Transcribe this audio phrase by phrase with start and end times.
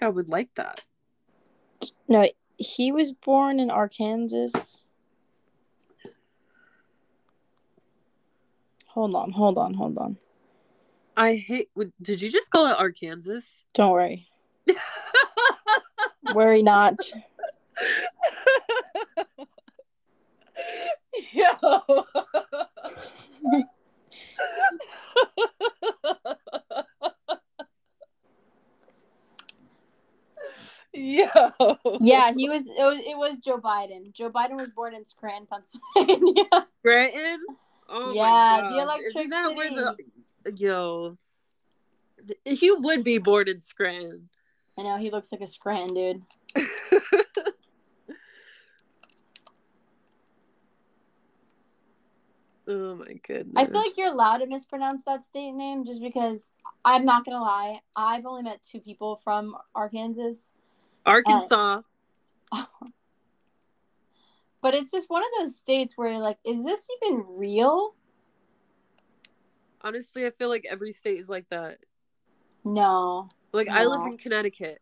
[0.00, 0.84] think I would like that.
[2.08, 4.84] No, he was born in Arkansas.
[8.88, 10.16] Hold on, hold on, hold on.
[11.16, 11.70] I hate.
[12.02, 13.40] Did you just call it Arkansas?
[13.74, 14.26] Don't worry.
[16.34, 16.98] Worry not.
[21.32, 22.04] Yo.
[31.00, 31.76] Yo.
[32.00, 32.98] Yeah, he was it, was.
[32.98, 34.12] it was Joe Biden.
[34.12, 36.44] Joe Biden was born in Scranton, Pennsylvania.
[36.80, 37.40] Scranton.
[37.88, 38.78] Oh Yeah, the.
[38.80, 39.96] Electric Isn't that where the
[40.56, 41.16] yo?
[42.44, 44.28] He would be born in Scranton.
[44.78, 46.22] I know he looks like a Scranton dude.
[52.68, 53.54] oh my goodness.
[53.56, 56.50] I feel like you're allowed to mispronounce that state name just because
[56.84, 57.80] I'm not gonna lie.
[57.96, 60.52] I've only met two people from Arkansas,
[61.10, 61.82] Arkansas.
[64.62, 67.94] but it's just one of those states where you're like, is this even real?
[69.82, 71.78] Honestly, I feel like every state is like that.
[72.64, 73.28] No.
[73.52, 74.80] Like I live in Connecticut.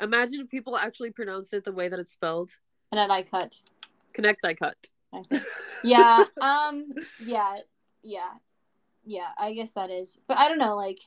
[0.00, 2.50] Imagine if people actually pronounced it the way that it's spelled.
[2.90, 3.60] And then I cut.
[4.12, 4.88] Connecticut.
[5.12, 5.44] I think.
[5.84, 6.24] Yeah.
[6.40, 6.90] um.
[7.24, 7.58] Yeah.
[8.02, 8.30] Yeah.
[9.04, 9.28] Yeah.
[9.38, 10.18] I guess that is.
[10.26, 10.74] But I don't know.
[10.76, 10.98] Like,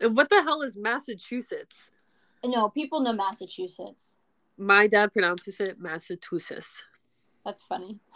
[0.00, 1.90] And what the hell is Massachusetts?
[2.44, 4.18] No, people know Massachusetts.
[4.56, 6.84] My dad pronounces it Massachusetts.
[7.44, 7.98] That's funny.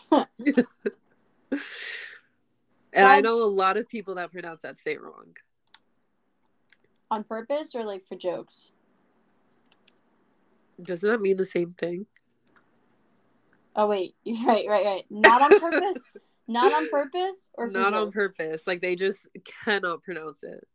[2.93, 5.37] And I know a lot of people that pronounce that state wrong.
[7.11, 8.73] On purpose or like for jokes?
[10.83, 12.07] Doesn't that mean the same thing?
[13.75, 15.05] Oh wait, right, right, right.
[15.11, 16.05] Not on purpose.
[16.49, 18.67] Not on purpose or for Not on purpose.
[18.67, 19.29] Like they just
[19.65, 20.67] cannot pronounce it.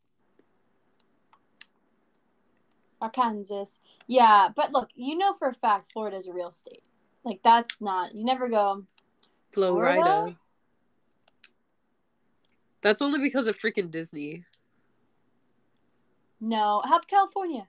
[3.01, 3.65] Arkansas.
[4.07, 6.83] Yeah, but look, you know for a fact Florida is a real state.
[7.23, 8.15] Like that's not.
[8.15, 8.83] You never go.
[9.51, 10.01] Florida.
[10.01, 10.35] Florida?
[12.81, 14.43] That's only because of freaking Disney.
[16.39, 17.67] No, how about California?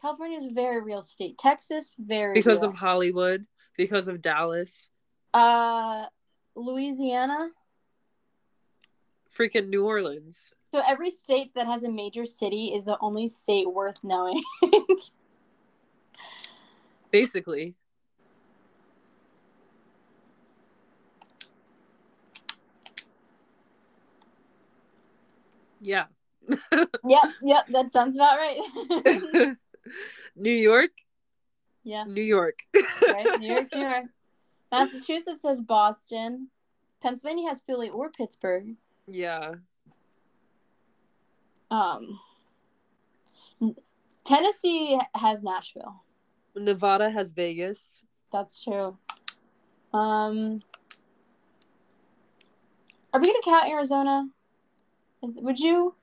[0.00, 1.38] California is a very real state.
[1.38, 2.70] Texas, very Because real.
[2.70, 3.46] of Hollywood.
[3.76, 4.88] Because of Dallas.
[5.32, 6.06] uh
[6.54, 7.50] Louisiana.
[9.36, 10.52] Freaking New Orleans.
[10.74, 14.42] So every state that has a major city is the only state worth knowing.
[17.12, 17.76] Basically.
[25.80, 26.06] Yeah.
[26.72, 29.56] yep, yep, that sounds about right.
[30.34, 30.90] New York,
[31.84, 32.58] yeah, New York.
[33.06, 33.38] right.
[33.38, 34.06] New York, New York.
[34.72, 36.48] Massachusetts has Boston.
[37.00, 38.74] Pennsylvania has Philly or Pittsburgh.
[39.06, 39.52] yeah.
[41.74, 42.20] Um,
[44.24, 46.04] Tennessee has Nashville.
[46.54, 48.00] Nevada has Vegas.
[48.30, 48.96] That's true.
[49.92, 50.62] Um,
[53.12, 54.28] are we gonna count Arizona?
[55.24, 55.94] Is, would you?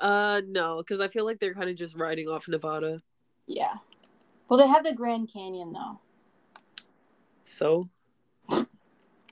[0.00, 3.02] Uh no, because I feel like they're kind of just riding off Nevada.
[3.46, 3.74] Yeah.
[4.48, 6.00] Well, they have the Grand Canyon though.
[7.44, 7.90] So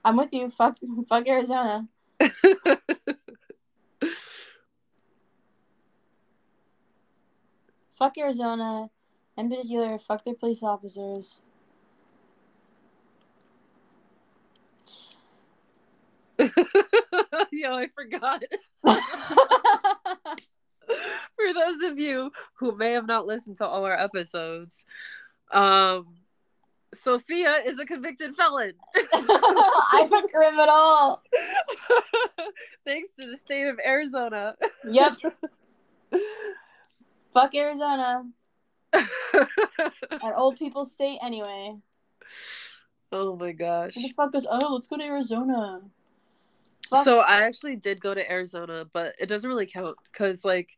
[0.05, 0.51] I'm with you.
[0.51, 0.77] Fuck,
[1.09, 1.89] fuck Arizona.
[8.05, 8.91] Fuck Arizona.
[9.39, 11.41] In particular, fuck their police officers.
[16.39, 18.43] Yo, I forgot.
[18.85, 19.01] For
[21.55, 24.85] those of you who may have not listened to all our episodes,
[25.51, 26.19] um
[26.93, 28.75] Sophia is a convicted felon.
[29.15, 31.23] I'm a criminal.
[32.85, 34.57] Thanks to the state of Arizona.
[34.87, 35.17] Yep.
[37.35, 38.25] Fuck Arizona.
[38.93, 41.75] An old people's state anyway.
[43.13, 43.97] oh my gosh.
[43.97, 45.81] Who the fuck goes, oh, let's go to Arizona?
[46.89, 47.05] Fuck.
[47.05, 50.71] So I actually did go to Arizona, but it doesn't really count because like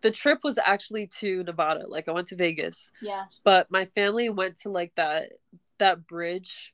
[0.00, 1.86] the trip was actually to Nevada.
[1.88, 3.24] Like I went to Vegas, yeah.
[3.42, 5.32] but my family went to like that
[5.78, 6.72] that bridge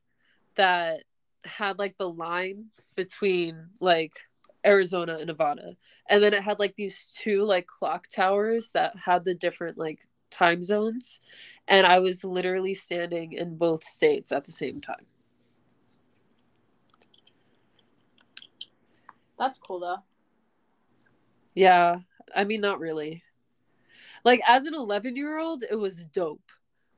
[0.57, 1.05] that
[1.45, 2.67] had like the line
[2.97, 4.13] between like
[4.67, 5.77] Arizona and Nevada.
[6.09, 10.07] And then it had like these two like clock towers that had the different like
[10.31, 11.21] time zones.
[11.69, 15.07] And I was literally standing in both states at the same time.
[19.39, 20.03] That's cool though.
[21.55, 21.99] Yeah,
[22.35, 23.23] I mean, not really.
[24.25, 26.43] Like, as an 11 year old, it was dope.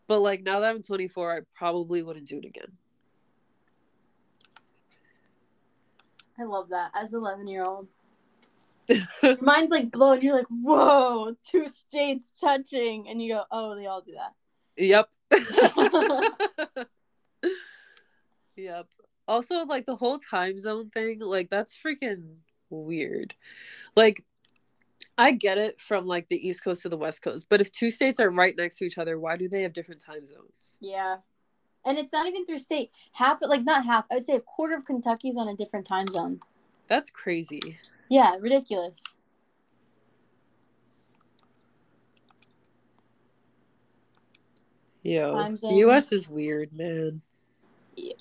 [0.06, 2.77] But, like, now that I'm 24, I probably wouldn't do it again.
[6.38, 7.88] I love that as an 11 year old.
[9.40, 10.22] Mind's like blown.
[10.22, 14.34] You're like, whoa, two states touching, and you go, oh, they all do that.
[14.76, 15.08] Yep.
[18.56, 18.86] yep.
[19.26, 22.36] Also, like the whole time zone thing, like that's freaking
[22.70, 23.34] weird.
[23.94, 24.24] Like,
[25.18, 27.90] I get it from like the East Coast to the West Coast, but if two
[27.90, 30.78] states are right next to each other, why do they have different time zones?
[30.80, 31.16] Yeah.
[31.84, 32.90] And it's not even through state.
[33.12, 36.06] Half, like not half, I would say a quarter of Kentucky's on a different time
[36.08, 36.40] zone.
[36.86, 37.78] That's crazy.
[38.08, 39.02] Yeah, ridiculous.
[45.02, 45.74] Yo, the.
[45.74, 46.12] U.S.
[46.12, 47.22] is weird, man.
[47.96, 48.14] Yeah.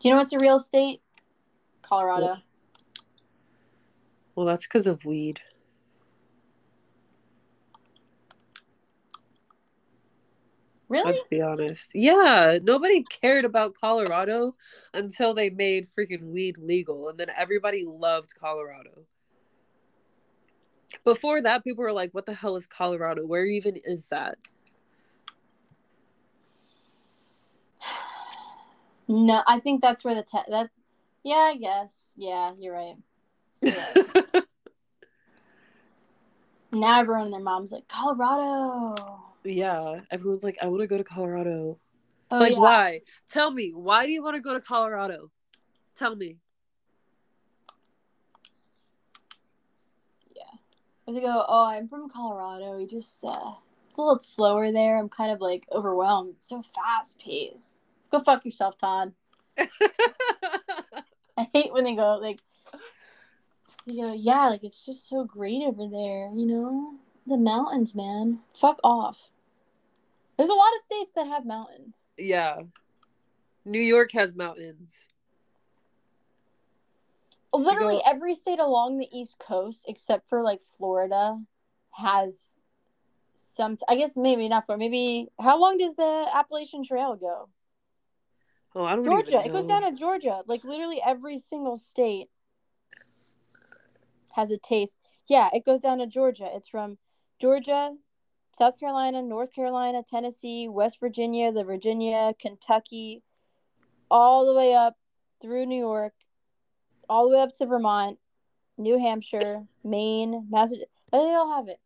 [0.00, 1.00] Do you know what's a real state?
[1.82, 2.38] Colorado.
[4.34, 5.40] Well, that's because of weed.
[10.92, 11.12] Really?
[11.12, 11.94] Let's be honest.
[11.94, 14.56] Yeah, nobody cared about Colorado
[14.92, 19.06] until they made freaking weed legal, and then everybody loved Colorado.
[21.02, 23.24] Before that, people were like, "What the hell is Colorado?
[23.24, 24.36] Where even is that?"
[29.08, 30.68] No, I think that's where the te- that.
[31.24, 32.12] Yeah, I guess.
[32.18, 32.96] Yeah, you're right.
[33.62, 33.94] Yeah.
[36.70, 39.31] now everyone and their mom's like Colorado.
[39.44, 41.78] Yeah, everyone's like, "I want to go to Colorado."
[42.30, 42.58] Oh, like, yeah.
[42.58, 43.00] why?
[43.30, 45.30] Tell me, why do you want to go to Colorado?
[45.94, 46.38] Tell me.
[51.06, 52.76] If they go, oh, I'm from Colorado.
[52.76, 53.52] We just uh,
[53.86, 54.98] it's a little slower there.
[54.98, 56.34] I'm kind of like overwhelmed.
[56.36, 57.74] It's so fast paced.
[58.10, 59.12] Go fuck yourself, Todd.
[59.58, 62.38] I hate when they go like,
[63.86, 66.30] you know, yeah, like it's just so great over there.
[66.34, 66.94] You know,
[67.26, 68.40] the mountains, man.
[68.54, 69.30] Fuck off.
[70.36, 72.08] There's a lot of states that have mountains.
[72.16, 72.60] yeah.
[73.64, 75.08] New York has mountains.
[77.54, 81.38] Literally go- every state along the East Coast, except for like Florida,
[81.92, 82.54] has
[83.36, 83.76] some.
[83.88, 84.80] I guess maybe not Florida.
[84.80, 87.50] Maybe how long does the Appalachian Trail go?
[88.74, 89.44] Oh, I don't Georgia.
[89.44, 90.42] It goes down to Georgia.
[90.46, 92.28] Like literally every single state
[94.32, 94.98] has a taste.
[95.28, 96.48] Yeah, it goes down to Georgia.
[96.52, 96.96] It's from
[97.42, 97.92] Georgia,
[98.52, 103.24] South Carolina, North Carolina, Tennessee, West Virginia, the Virginia, Kentucky,
[104.08, 104.96] all the way up
[105.40, 106.12] through New York,
[107.08, 108.20] all the way up to Vermont,
[108.78, 110.92] New Hampshire, Maine, Massachusetts.
[111.10, 111.80] They all have it.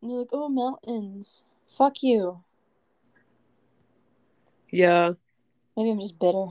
[0.00, 1.42] And they're like, oh, mountains.
[1.76, 2.44] Fuck you.
[4.70, 5.14] Yeah.
[5.76, 6.46] Maybe I'm just bitter.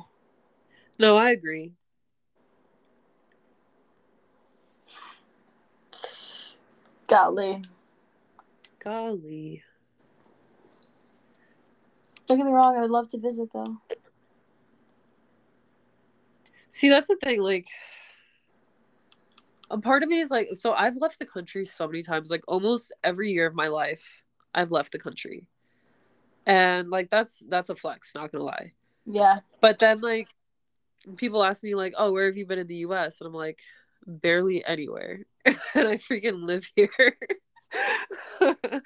[0.99, 1.71] No, I agree.
[7.07, 7.61] Golly.
[8.83, 9.63] Golly.
[12.27, 13.77] Don't get me wrong, I would love to visit though.
[16.69, 17.41] See, that's the thing.
[17.41, 17.67] Like,
[19.69, 22.31] a part of me is like, so I've left the country so many times.
[22.31, 24.23] Like, almost every year of my life,
[24.55, 25.47] I've left the country,
[26.45, 28.13] and like that's that's a flex.
[28.15, 28.71] Not gonna lie.
[29.05, 29.39] Yeah.
[29.61, 30.29] But then like,
[31.15, 33.61] people ask me like, "Oh, where have you been in the U.S.?" And I'm like,
[34.05, 36.89] barely anywhere, and I freaking live here.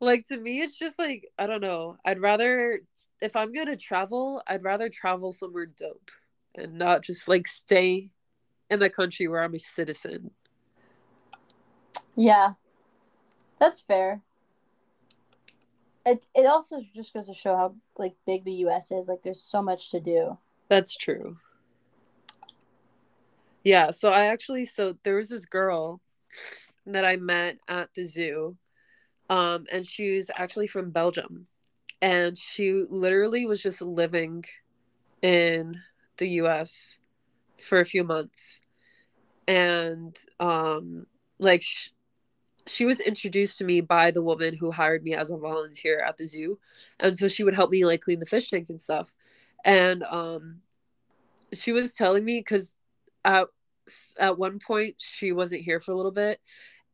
[0.00, 1.96] like to me, it's just like I don't know.
[2.04, 2.80] I'd rather
[3.20, 6.10] if I'm gonna travel, I'd rather travel somewhere dope
[6.54, 8.10] and not just like stay
[8.70, 10.30] in the country where I'm a citizen.
[12.16, 12.54] Yeah.
[13.58, 14.22] That's fair.
[16.06, 19.08] It it also just goes to show how like big the US is.
[19.08, 20.38] Like there's so much to do.
[20.68, 21.36] That's true.
[23.64, 26.00] Yeah, so I actually so there was this girl
[26.94, 28.56] that I met at the zoo.
[29.30, 31.46] Um and she was actually from Belgium.
[32.00, 34.44] And she literally was just living
[35.22, 35.80] in
[36.18, 36.98] the US
[37.60, 38.60] for a few months.
[39.46, 41.06] And um
[41.38, 41.90] like sh-
[42.66, 46.16] she was introduced to me by the woman who hired me as a volunteer at
[46.18, 46.58] the zoo.
[47.00, 49.14] And so she would help me like clean the fish tank and stuff.
[49.64, 50.62] And um
[51.52, 52.74] she was telling me because
[53.24, 53.48] at
[54.18, 56.40] at one point she wasn't here for a little bit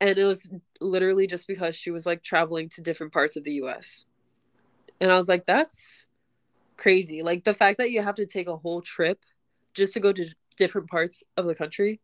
[0.00, 3.52] and it was literally just because she was like traveling to different parts of the
[3.54, 4.04] US.
[5.00, 6.06] And I was like that's
[6.76, 7.22] crazy.
[7.22, 9.24] Like the fact that you have to take a whole trip
[9.74, 12.00] just to go to different parts of the country.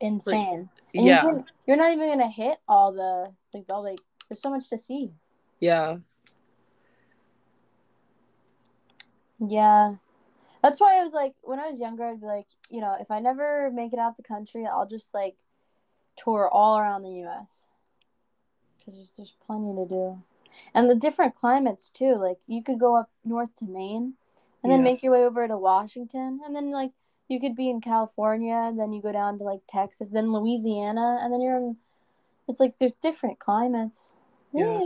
[0.00, 0.68] Insane.
[0.94, 1.24] And yeah.
[1.24, 4.78] you you're not even gonna hit all the like all like there's so much to
[4.78, 5.12] see.
[5.60, 5.98] Yeah.
[9.38, 9.94] Yeah.
[10.62, 13.10] That's why I was like when I was younger I'd be like, you know, if
[13.10, 15.36] I never make it out the country, I'll just like
[16.16, 17.66] tour all around the US.
[18.84, 20.22] Cuz there's there's plenty to do.
[20.74, 22.14] And the different climates too.
[22.16, 24.14] Like you could go up north to Maine
[24.62, 24.84] and then Yeah.
[24.84, 26.92] make your way over to Washington and then like
[27.28, 31.32] you could be in California, then you go down to like Texas, then Louisiana, and
[31.32, 31.76] then you're in.
[32.46, 34.12] It's like there's different climates.
[34.52, 34.80] Yeah.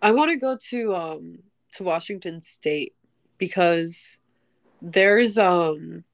[0.00, 1.38] I want to go to um
[1.72, 2.94] to Washington State
[3.38, 4.18] because
[4.82, 6.04] there's um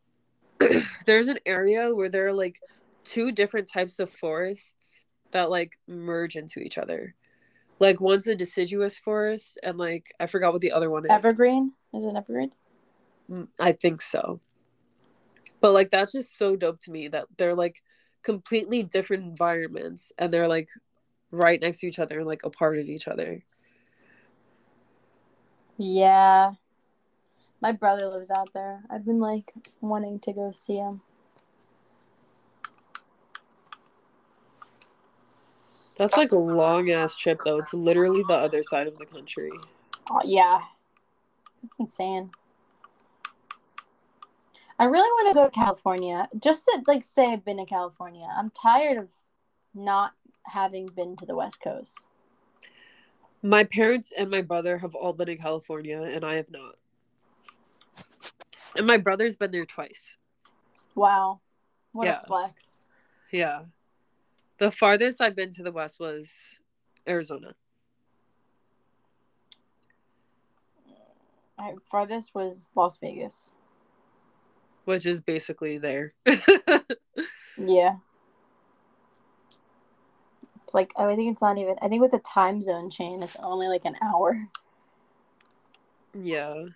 [1.07, 2.61] there's an area where there are like
[3.05, 7.15] two different types of forests that like merge into each other.
[7.81, 11.11] Like one's a deciduous forest and like I forgot what the other one is.
[11.11, 11.73] Evergreen?
[11.95, 12.53] Is it evergreen?
[13.31, 14.41] Mm, I think so.
[15.61, 17.83] But like that's just so dope to me that they're like
[18.23, 20.69] completely different environments and they're like
[21.31, 23.45] right next to each other and like a part of each other.
[25.79, 26.53] Yeah.
[27.61, 28.83] My brother lives out there.
[28.89, 31.01] I've been like wanting to go see him.
[35.97, 37.59] That's like a long ass trip though.
[37.59, 39.51] It's literally the other side of the country.
[40.09, 40.61] Oh yeah.
[41.65, 42.31] It's insane.
[44.79, 46.29] I really want to go to California.
[46.41, 48.29] Just to like say I've been to California.
[48.37, 49.09] I'm tired of
[49.75, 50.13] not
[50.45, 52.07] having been to the West Coast.
[53.43, 56.77] My parents and my brother have all been in California and I have not.
[58.77, 60.19] And my brother's been there twice.
[60.95, 61.41] Wow.
[61.93, 62.21] What Yeah.
[62.23, 62.55] a flex.
[63.33, 63.63] Yeah.
[64.59, 66.59] The farthest I've been to the west was
[67.07, 67.55] Arizona.
[71.57, 73.51] My farthest was Las Vegas.
[74.85, 76.13] which is basically there.
[77.61, 77.97] Yeah.
[80.63, 83.21] It's like oh, I think it's not even I think with the time zone chain
[83.23, 84.47] it's only like an hour.
[86.15, 86.67] yeah.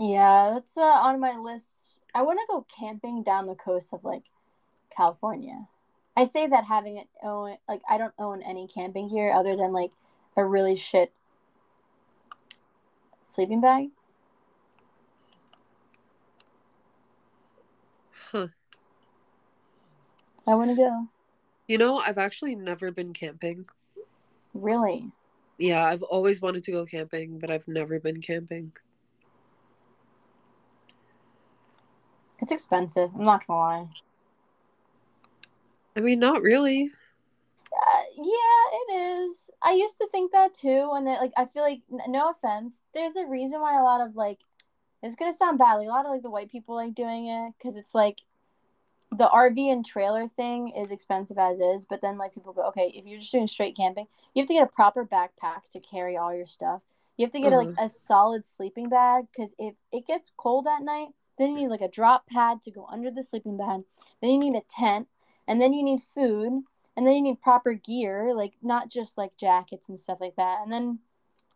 [0.00, 2.00] Yeah, that's uh, on my list.
[2.14, 4.22] I want to go camping down the coast of like
[4.96, 5.68] California.
[6.16, 9.74] I say that having it own like I don't own any camping gear other than
[9.74, 9.90] like
[10.38, 11.12] a really shit
[13.24, 13.90] sleeping bag.
[18.32, 18.46] Huh.
[20.46, 21.08] I want to go.
[21.68, 23.66] You know, I've actually never been camping.
[24.54, 25.12] Really?
[25.58, 28.72] Yeah, I've always wanted to go camping, but I've never been camping.
[32.50, 33.10] It's expensive.
[33.14, 33.88] I'm not gonna lie.
[35.94, 36.90] I mean, not really.
[37.72, 39.50] Uh, yeah, it is.
[39.62, 42.80] I used to think that too, and that like I feel like n- no offense,
[42.92, 44.38] there's a reason why a lot of like
[45.00, 47.52] it's gonna sound bad, like a lot of like the white people like doing it
[47.56, 48.18] because it's like
[49.16, 52.92] the RV and trailer thing is expensive as is, but then like people go, okay,
[52.96, 56.16] if you're just doing straight camping, you have to get a proper backpack to carry
[56.16, 56.80] all your stuff.
[57.16, 60.82] You have to get like a solid sleeping bag because if it gets cold at
[60.82, 63.82] night, then you need like a drop pad to go under the sleeping bag.
[64.20, 65.08] Then you need a tent,
[65.48, 66.62] and then you need food,
[66.96, 70.60] and then you need proper gear, like not just like jackets and stuff like that.
[70.62, 70.98] And then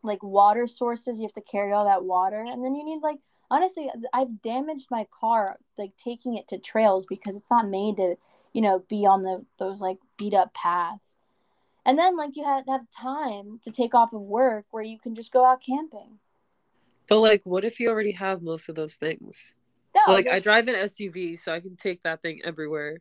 [0.03, 3.19] like water sources, you have to carry all that water, and then you need like
[3.51, 8.17] honestly, I've damaged my car like taking it to trails because it's not made to
[8.53, 11.17] you know be on the those like beat up paths.
[11.87, 14.99] And then like you have to have time to take off of work where you
[14.99, 16.19] can just go out camping.
[17.07, 19.55] But like, what if you already have most of those things?
[19.95, 22.99] No, like, I drive an SUV, so I can take that thing everywhere.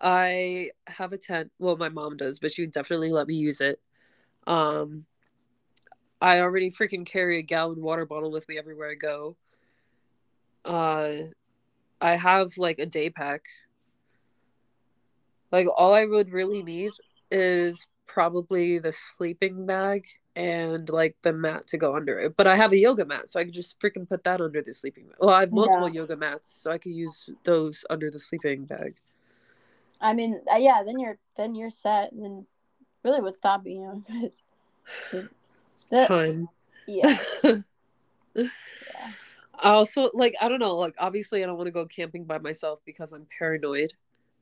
[0.00, 1.52] I have a tent.
[1.58, 3.80] Well, my mom does, but she would definitely let me use it.
[4.46, 5.06] Um,
[6.20, 9.36] I already freaking carry a gallon water bottle with me everywhere I go.
[10.64, 11.12] Uh,
[12.00, 13.42] I have like a day pack.
[15.52, 16.92] Like all I would really need
[17.30, 22.36] is probably the sleeping bag and like the mat to go under it.
[22.36, 24.74] But I have a yoga mat, so I could just freaking put that under the
[24.74, 25.16] sleeping bag.
[25.20, 26.00] Well, I have multiple Yeah.
[26.02, 28.96] yoga mats, so I could use those under the sleeping bag.
[30.00, 32.12] I mean, uh, yeah, then you're then you're set.
[32.12, 32.46] And then
[33.04, 34.30] really, what's stopping you?
[35.90, 36.48] that- Time.
[36.86, 37.18] yeah,
[39.56, 42.38] I also like I don't know, like obviously I don't want to go camping by
[42.38, 43.92] myself because I'm paranoid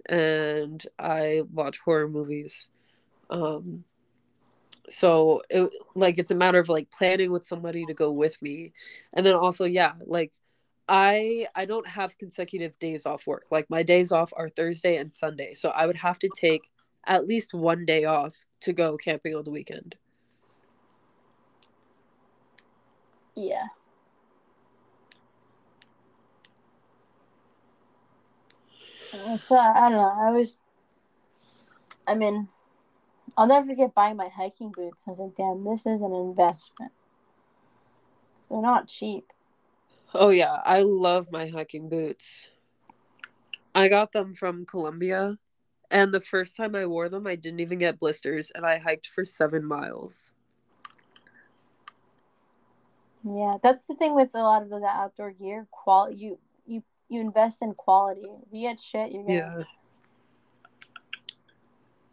[0.07, 2.71] and I watch horror movies.
[3.31, 3.85] Um
[4.93, 8.73] so it like it's a matter of like planning with somebody to go with me.
[9.15, 10.35] And then also yeah, like
[10.89, 13.47] I I don't have consecutive days off work.
[13.51, 15.55] Like my days off are Thursday and Sunday.
[15.55, 16.71] So I would have to take
[17.07, 19.97] at least one day off to go camping on the weekend.
[23.35, 23.67] yeah.
[29.43, 30.13] So I don't know.
[30.21, 30.59] I was,
[32.07, 32.49] I mean,
[33.37, 35.05] I'll never forget buying my hiking boots.
[35.07, 36.93] I was like, damn, this is an investment.
[38.51, 39.25] They're not cheap.
[40.13, 42.49] Oh yeah, I love my hiking boots.
[43.75, 45.39] I got them from Columbia.
[45.91, 49.07] and the first time I wore them, I didn't even get blisters, and I hiked
[49.07, 50.33] for seven miles.
[53.25, 55.67] Yeah, that's the thing with a lot of the outdoor gear.
[55.71, 58.23] Quality, you you you invest in quality.
[58.25, 59.35] If you get shit, you're gonna.
[59.35, 59.63] Yeah.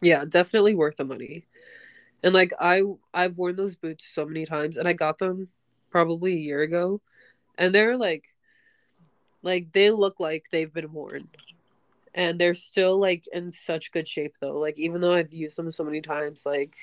[0.02, 1.46] Yeah, definitely worth the money.
[2.22, 2.82] And like I
[3.14, 5.48] I've worn those boots so many times and I got them
[5.90, 7.00] probably a year ago
[7.58, 8.26] and they're like
[9.42, 11.28] like they look like they've been worn.
[12.14, 14.58] And they're still like in such good shape though.
[14.58, 16.74] Like even though I've used them so many times like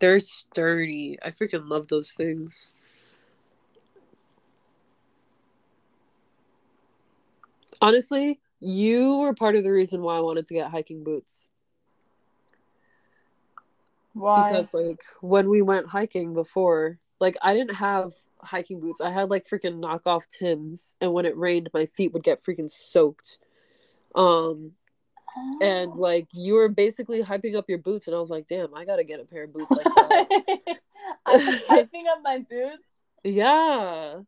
[0.00, 1.18] they're sturdy.
[1.22, 3.10] I freaking love those things.
[7.82, 11.49] Honestly, you were part of the reason why I wanted to get hiking boots.
[14.12, 14.50] Why?
[14.50, 18.12] Because like when we went hiking before, like I didn't have
[18.42, 19.00] hiking boots.
[19.00, 22.70] I had like freaking knockoff Tims, and when it rained, my feet would get freaking
[22.70, 23.38] soaked.
[24.14, 24.72] Um,
[25.60, 28.84] and like you were basically hyping up your boots, and I was like, damn, I
[28.84, 30.78] gotta get a pair of boots like that.
[31.26, 33.04] I'm hyping up my boots.
[33.22, 34.20] yeah,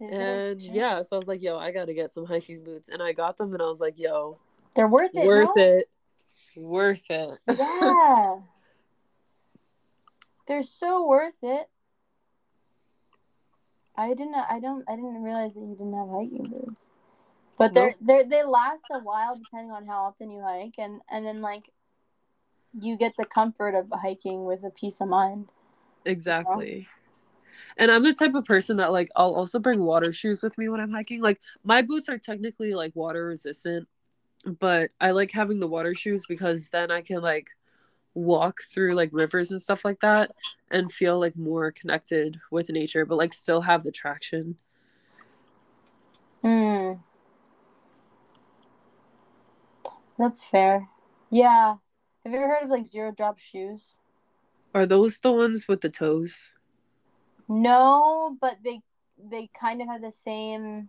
[0.00, 3.02] Did and yeah, so I was like, yo, I gotta get some hiking boots, and
[3.02, 4.38] I got them, and I was like, yo,
[4.74, 5.26] they're worth it.
[5.26, 5.62] worth no?
[5.62, 5.86] it,
[6.56, 7.38] worth it.
[7.46, 8.36] Yeah.
[10.48, 11.68] They're so worth it.
[13.96, 16.86] I didn't I don't I didn't realize that you didn't have hiking boots.
[17.58, 21.24] But they're they they last a while depending on how often you hike and and
[21.24, 21.70] then like
[22.78, 25.48] you get the comfort of hiking with a peace of mind.
[26.04, 26.88] Exactly.
[27.76, 30.68] And I'm the type of person that like I'll also bring water shoes with me
[30.68, 31.20] when I'm hiking.
[31.20, 33.88] Like my boots are technically like water resistant,
[34.44, 37.48] but I like having the water shoes because then I can like
[38.14, 40.30] walk through like rivers and stuff like that
[40.70, 44.56] and feel like more connected with nature, but like still have the traction.
[46.42, 46.94] Hmm.
[50.18, 50.88] That's fair.
[51.30, 51.76] Yeah.
[52.24, 53.96] Have you ever heard of like zero drop shoes?
[54.74, 56.54] Are those the ones with the toes?
[57.48, 58.80] No, but they
[59.30, 60.88] they kind of have the same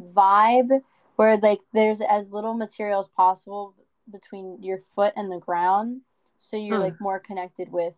[0.00, 0.82] vibe
[1.16, 3.74] where like there's as little material as possible
[4.10, 6.00] between your foot and the ground,
[6.38, 6.84] so you're Huh.
[6.84, 7.94] like more connected with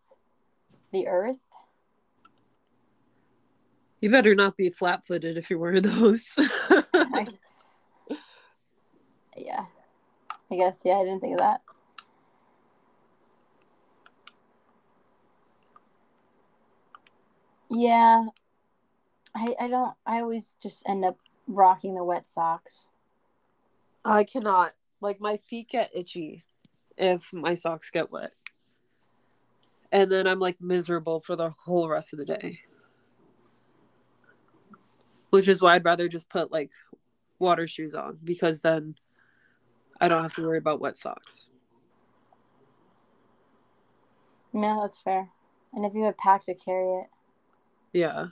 [0.92, 1.38] the earth.
[4.00, 6.34] You better not be flat footed if you're wearing those.
[6.38, 7.26] I-
[9.36, 9.64] yeah,
[10.50, 10.96] I guess yeah.
[10.98, 11.60] I didn't think of that.
[17.70, 18.26] Yeah,
[19.34, 19.94] I I don't.
[20.06, 22.88] I always just end up rocking the wet socks.
[24.04, 24.72] I cannot.
[25.00, 26.44] Like my feet get itchy
[26.96, 28.32] if my socks get wet.
[29.92, 32.60] And then I'm like miserable for the whole rest of the day.
[35.30, 36.70] Which is why I'd rather just put like
[37.38, 38.96] water shoes on because then
[40.00, 41.50] I don't have to worry about wet socks.
[44.52, 45.28] Yeah, that's fair.
[45.72, 47.06] And if you have pack to carry it,
[47.92, 48.26] Yeah.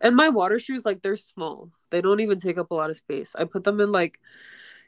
[0.00, 1.70] And my water shoes, like they're small.
[1.90, 3.34] They don't even take up a lot of space.
[3.36, 4.20] I put them in like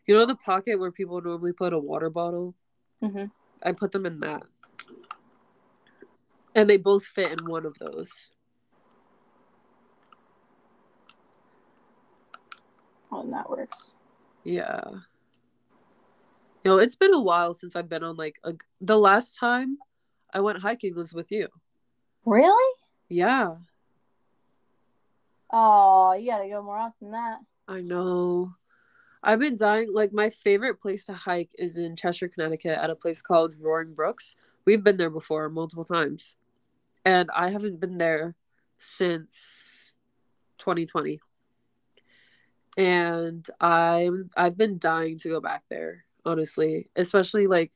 [0.06, 2.54] you know the pocket where people normally put a water bottle?
[3.00, 3.26] hmm
[3.62, 4.42] I put them in that.
[6.54, 8.32] And they both fit in one of those.
[13.12, 13.96] Oh, then that works.
[14.44, 14.80] Yeah.
[16.64, 19.78] You know, it's been a while since I've been on like a, the last time
[20.32, 21.48] I went hiking was with you.
[22.24, 22.74] Really?
[23.08, 23.56] Yeah,
[25.52, 27.38] Oh, you gotta go more often than that.
[27.66, 28.54] I know.
[29.22, 29.92] I've been dying.
[29.92, 33.94] Like my favorite place to hike is in Cheshire, Connecticut, at a place called Roaring
[33.94, 34.36] Brooks.
[34.64, 36.36] We've been there before multiple times,
[37.04, 38.34] and I haven't been there
[38.78, 39.92] since
[40.58, 41.20] 2020.
[42.76, 46.88] And I'm I've been dying to go back there, honestly.
[46.96, 47.72] Especially like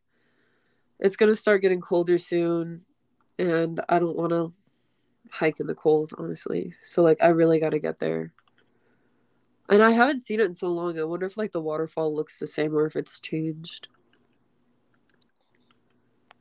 [1.01, 2.85] it's gonna start getting colder soon,
[3.39, 4.53] and I don't want to
[5.31, 6.75] hike in the cold, honestly.
[6.83, 8.33] So like I really got to get there.
[9.69, 10.99] And I haven't seen it in so long.
[10.99, 13.89] I wonder if like the waterfall looks the same or if it's changed.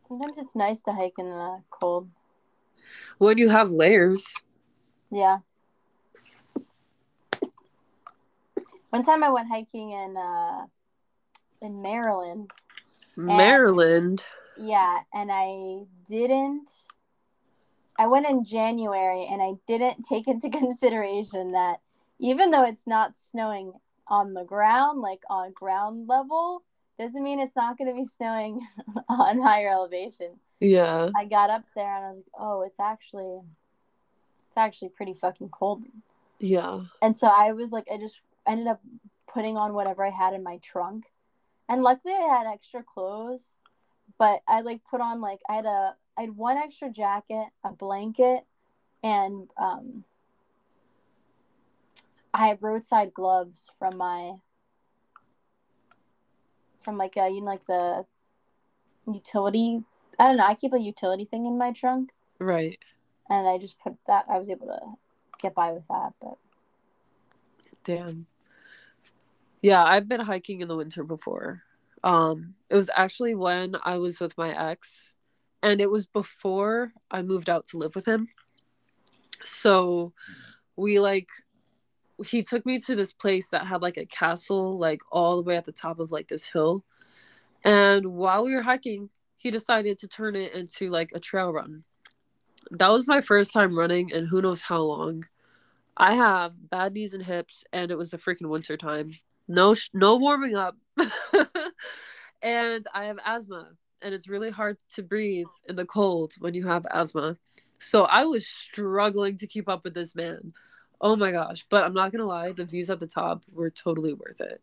[0.01, 2.09] Sometimes it's nice to hike in the cold.
[3.17, 4.35] When you have layers.
[5.09, 5.39] Yeah.
[8.89, 10.65] One time I went hiking in uh
[11.61, 12.51] in Maryland.
[13.15, 14.23] Maryland.
[14.57, 16.69] Yeah, and I didn't
[17.97, 21.79] I went in January and I didn't take into consideration that
[22.19, 23.73] even though it's not snowing
[24.07, 26.63] on the ground, like on ground level,
[26.99, 28.61] doesn't mean it's not going to be snowing
[29.09, 30.39] on higher elevation.
[30.59, 31.09] Yeah.
[31.15, 33.41] I got up there and I was like, "Oh, it's actually
[34.47, 35.83] it's actually pretty fucking cold."
[36.39, 36.81] Yeah.
[37.01, 38.81] And so I was like I just ended up
[39.27, 41.05] putting on whatever I had in my trunk.
[41.67, 43.55] And luckily I had extra clothes,
[44.17, 47.71] but I like put on like I had a I had one extra jacket, a
[47.71, 48.41] blanket,
[49.03, 50.03] and um,
[52.33, 54.33] I have roadside gloves from my
[56.83, 58.05] from like a you know like the
[59.11, 59.83] utility.
[60.19, 60.45] I don't know.
[60.45, 62.77] I keep a utility thing in my trunk, Right.
[63.29, 64.25] and I just put that.
[64.29, 64.79] I was able to
[65.41, 66.37] get by with that, but
[67.83, 68.27] Damn.
[69.61, 71.63] Yeah, I've been hiking in the winter before.
[72.03, 75.12] Um, it was actually when I was with my ex,
[75.63, 78.27] and it was before I moved out to live with him.
[79.45, 80.13] So
[80.75, 81.29] we like
[82.27, 85.57] he took me to this place that had like a castle like all the way
[85.57, 86.83] at the top of like this hill.
[87.63, 91.85] And while we were hiking, he decided to turn it into like a trail run.
[92.71, 95.25] That was my first time running and who knows how long.
[95.95, 99.11] I have bad knees and hips, and it was the freaking winter time.
[99.47, 100.75] No, sh- no warming up,
[102.41, 103.69] and I have asthma,
[104.03, 107.37] and it's really hard to breathe in the cold when you have asthma.
[107.79, 110.53] So I was struggling to keep up with this man.
[111.01, 111.65] Oh my gosh!
[111.69, 114.61] But I'm not gonna lie, the views at the top were totally worth it,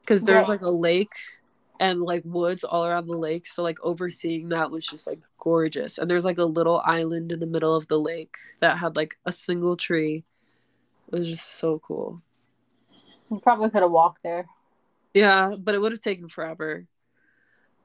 [0.00, 0.60] because there's Right.
[0.60, 1.14] like a lake
[1.80, 3.46] and like woods all around the lake.
[3.46, 5.98] So like overseeing that was just like gorgeous.
[5.98, 9.16] And there's like a little island in the middle of the lake that had like
[9.24, 10.24] a single tree.
[11.12, 12.20] It was just so cool.
[13.30, 14.46] you probably could have walked there.
[15.14, 16.86] Yeah, but it would have taken forever.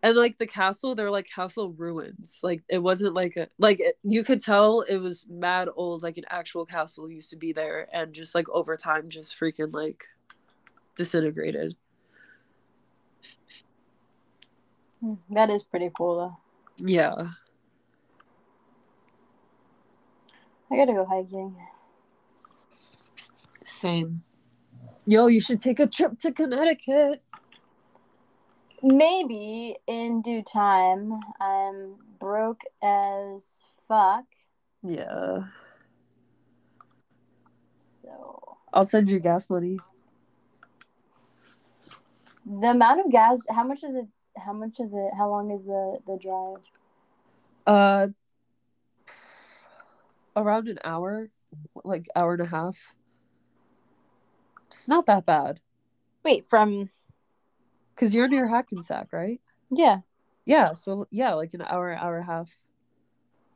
[0.04, 2.42] And like the castle, they're like castle ruins.
[2.44, 6.04] Like it wasn't like a like it, you could tell it was mad old.
[6.04, 9.74] Like an actual castle used to be there, and just like over time, just freaking
[9.74, 10.04] like
[10.98, 11.78] disintegrated.
[15.00, 16.38] Hmm, That is pretty cool though.
[16.86, 17.30] Yeah,
[20.70, 21.56] I gotta go hiking.
[23.64, 24.24] same.
[25.06, 27.22] Yo, you should take a trip to Connecticut.
[28.84, 31.20] Maybe in due time.
[31.40, 34.26] I'm broke as fuck,
[34.82, 35.44] Yeah,
[38.02, 39.78] so I'll send you gas money.
[42.46, 43.40] the amount of gas.
[43.50, 44.08] How much is it?
[44.38, 45.12] How much is it?
[45.18, 46.62] How long is the the drive?
[47.66, 48.08] Uh,
[50.36, 51.30] around an hour,
[51.86, 52.96] like hour and a half.
[54.68, 55.62] It's not that bad.
[56.24, 56.90] Wait, from
[58.04, 59.40] Cause you're near Hackensack, right?
[59.72, 60.00] yeah.
[60.46, 60.74] Yeah.
[60.74, 62.52] So yeah, like an hour, hour and a half,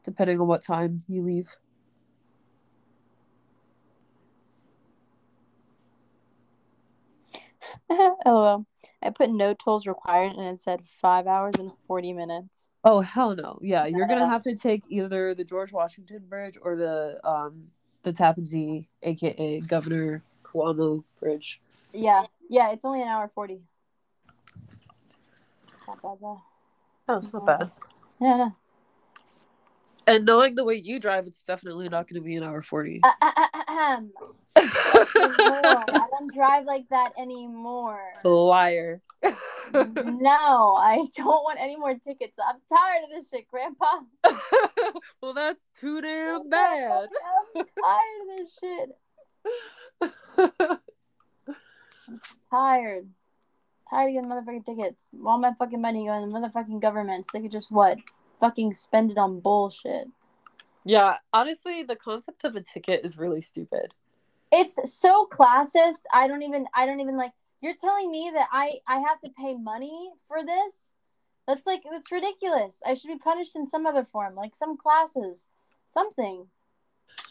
[0.06, 1.50] depending on what time you leave.
[8.26, 8.66] LOL.
[9.04, 12.70] I put no tolls required and it said five hours and forty minutes.
[12.86, 13.60] Oh hell no!
[13.62, 17.68] Yeah, you're gonna have to take either the George Washington Bridge or the um
[18.04, 21.60] the Tappan Zee, aka Governor Cuomo Bridge.
[21.92, 22.72] Yeah, yeah.
[22.72, 23.60] It's only an hour forty.
[25.88, 26.18] Not bad.
[26.22, 27.72] Oh, it's not bad.
[28.20, 28.56] Yeah, no.
[30.06, 33.02] And knowing the way you drive, it's definitely not gonna be an hour forty.
[33.04, 34.02] Uh, uh, uh.
[34.56, 38.02] I don't drive like that anymore.
[38.24, 39.02] Liar.
[39.74, 42.38] No, I don't want any more tickets.
[42.42, 44.00] I'm tired of this shit, Grandpa.
[45.22, 47.10] well, that's too damn bad.
[47.54, 50.10] I'm tired of this shit.
[50.60, 50.80] I'm
[52.50, 53.10] Tired.
[53.90, 55.10] Tired of getting motherfucking tickets.
[55.26, 57.98] All my fucking money going to the motherfucking government so they could just what?
[58.40, 60.08] Fucking spend it on bullshit.
[60.86, 63.94] yeah, honestly, the concept of a ticket is really stupid.
[64.52, 66.04] It's so classist.
[66.14, 69.30] I don't even I don't even like you're telling me that I I have to
[69.30, 70.94] pay money for this?
[71.48, 72.82] That's like that's ridiculous.
[72.86, 75.48] I should be punished in some other form, like some classes.
[75.88, 76.48] Something.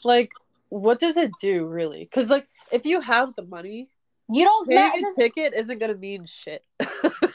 [0.05, 0.31] Like,
[0.69, 2.01] what does it do, really?
[2.01, 3.89] Because, like, if you have the money,
[4.29, 6.65] You don't paying ma- a ticket isn't gonna mean shit.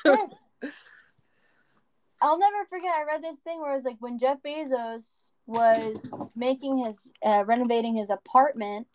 [0.05, 0.49] Yes.
[2.21, 2.93] I'll never forget.
[2.95, 5.99] I read this thing where it was like when Jeff Bezos was
[6.35, 8.87] making his uh, renovating his apartment,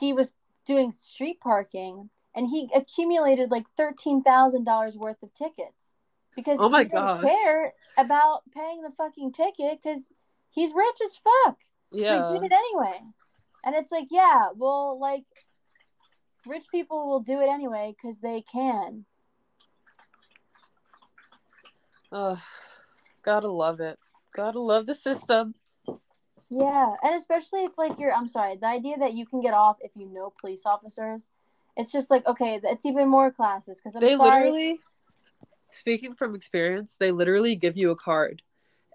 [0.00, 0.30] he was
[0.64, 5.96] doing street parking, and he accumulated like thirteen thousand dollars worth of tickets
[6.34, 7.24] because Oh my he didn't gosh.
[7.24, 10.10] care about paying the fucking ticket because
[10.50, 11.58] he's rich as fuck.
[11.92, 12.32] So yeah.
[12.32, 13.00] he did it anyway,
[13.64, 15.24] and it's like, yeah, well, like
[16.48, 19.04] rich people will do it anyway because they can.
[22.10, 22.38] Ugh,
[23.22, 23.98] gotta love it.
[24.34, 25.54] Gotta love the system.
[26.50, 29.76] Yeah, and especially if like you're I'm sorry, the idea that you can get off
[29.80, 31.28] if you know police officers,
[31.76, 34.44] it's just like okay, it's even more classes because I'm they sorry.
[34.44, 34.80] literally,
[35.70, 38.42] speaking from experience, they literally give you a card.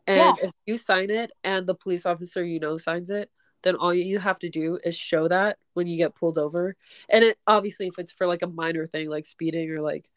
[0.08, 0.46] And Yeah.
[0.48, 3.30] if you sign it and the police officer you know signs it,
[3.64, 6.76] then all you have to do is show that when you get pulled over.
[7.10, 10.10] And it obviously if it's for like a minor thing like speeding or like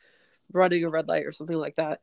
[0.53, 2.01] running a red light or something like that,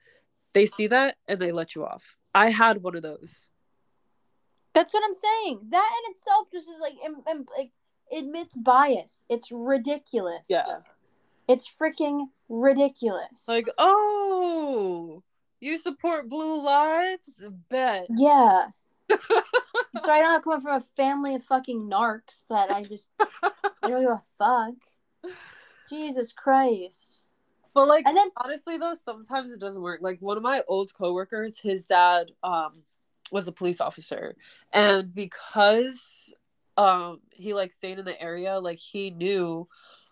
[0.54, 2.18] they see that and they let you off.
[2.34, 3.50] I had one of those.
[4.74, 5.60] That's what I'm saying.
[5.70, 7.72] That in itself just is like, im- im- like
[8.16, 9.24] admits bias.
[9.30, 10.48] It's ridiculous.
[10.50, 10.64] Yeah.
[11.48, 13.48] It's freaking ridiculous.
[13.48, 15.22] Like, oh,
[15.60, 17.44] you support blue lives?
[17.70, 18.08] Bet.
[18.16, 18.68] yeah.
[20.02, 24.02] so I don't come from a family of fucking narcs that I just I don't
[24.02, 25.34] give a fuck.
[25.90, 27.28] Jesus Christ.
[27.74, 30.00] But like And then honestly though, sometimes it doesn't work.
[30.02, 32.74] Like one of my old coworkers, his dad um
[33.32, 34.36] was a police officer.
[34.72, 36.34] And because
[36.78, 39.68] um he like stayed in the area, like he knew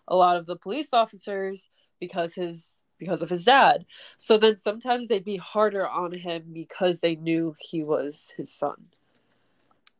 [0.08, 3.84] a lot of the police officers because his because of his dad.
[4.16, 8.76] So then sometimes they'd be harder on him because they knew he was his son.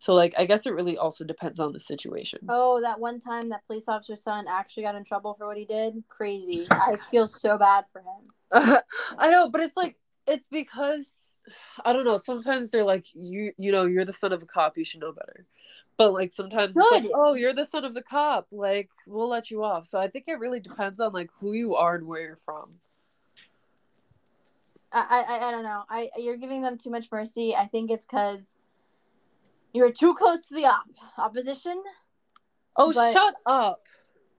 [0.02, 2.40] So like I guess it really also depends on the situation.
[2.48, 5.64] Oh, that one time that police officer's son actually got in trouble for what he
[5.64, 6.02] did?
[6.08, 6.64] Crazy.
[6.72, 8.32] I feel so bad for him.
[9.16, 11.36] I know, but it's like it's because
[11.84, 12.16] I don't know.
[12.16, 14.76] Sometimes they're like you, you know, you're the son of a cop.
[14.76, 15.46] You should know better.
[15.96, 18.48] But like sometimes it's like, oh, you're the son of the cop.
[18.50, 19.86] Like we'll let you off.
[19.86, 22.70] So I think it really depends on like who you are and where you're from.
[24.90, 25.84] I, I I don't know.
[25.88, 27.54] I you're giving them too much mercy.
[27.54, 28.56] I think it's because
[29.72, 30.84] you're too close to the op
[31.18, 31.82] opposition.
[32.76, 33.80] Oh, But- shut up.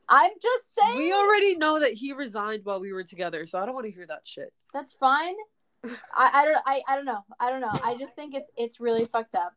[0.10, 3.65] I'm just saying We already know that he resigned while we were together, so I
[3.65, 4.52] don't want to hear that shit.
[4.74, 5.34] that's fine.
[5.84, 7.24] I, I don't I, I don't know.
[7.39, 7.72] I don't know.
[7.84, 9.54] I just think it's it's really fucked up.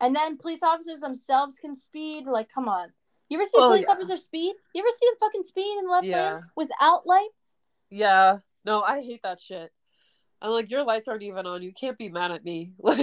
[0.00, 2.26] And then police officers themselves can speed.
[2.26, 2.88] Like, come on.
[3.28, 3.92] You ever see a Oh, police yeah.
[3.92, 4.54] officer speed?
[4.74, 6.32] You ever see them fucking speed in the left Yeah.
[6.34, 7.58] lane without lights?
[7.90, 8.38] Yeah.
[8.64, 9.70] No, I hate that shit.
[10.42, 11.62] I'm like, your lights aren't even on.
[11.62, 12.72] You can't be mad at me.
[12.82, 12.98] Like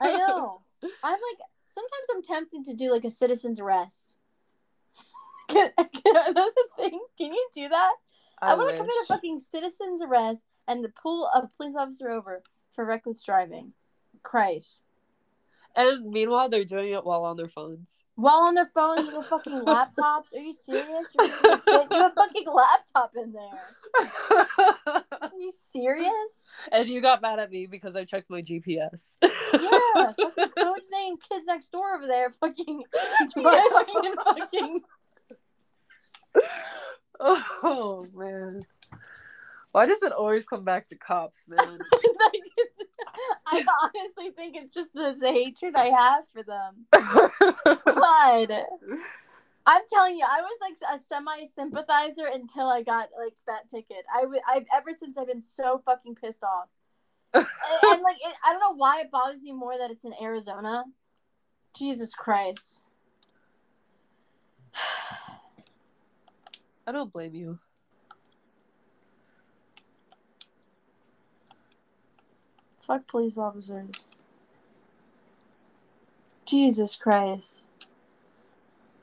[0.00, 0.62] I know.
[0.82, 4.18] I'm like sometimes I'm tempted to do like a citizen's arrest.
[5.48, 7.00] Can, can, are those a thing?
[7.16, 7.92] Can you do that?
[8.42, 12.42] I, want to commit a fucking citizen's arrest and to pull a police officer over
[12.74, 13.72] for reckless driving.
[14.22, 14.82] Christ.
[15.78, 18.02] And meanwhile, they're doing it while on their phones.
[18.16, 20.34] While on their phones with fucking laptops.
[20.34, 21.12] Are you serious?
[21.16, 21.62] You're you have
[21.92, 25.04] a fucking laptop in there.
[25.20, 26.50] Are you serious?
[26.72, 29.18] and you got mad at me because I checked my GPS.
[29.22, 29.28] Yeah,
[30.16, 32.82] fucking coach saying kids next door over there fucking
[33.36, 34.80] and fucking
[37.62, 38.66] oh man.
[39.70, 41.78] Why does it always come back to cops, man?
[43.50, 46.86] I honestly think it's just the hatred I have for them.
[47.86, 48.50] God,
[49.66, 54.04] I'm telling you, I was like a semi sympathizer until I got like that ticket.
[54.14, 56.68] I w- I've ever since I've been so fucking pissed off.
[57.34, 60.12] and, and, like it, I don't know why it bothers me more that it's in
[60.20, 60.84] Arizona.
[61.76, 62.84] Jesus Christ.
[66.86, 67.58] I don't blame you.
[72.88, 74.08] Fuck police officers.
[76.46, 77.66] Jesus Christ.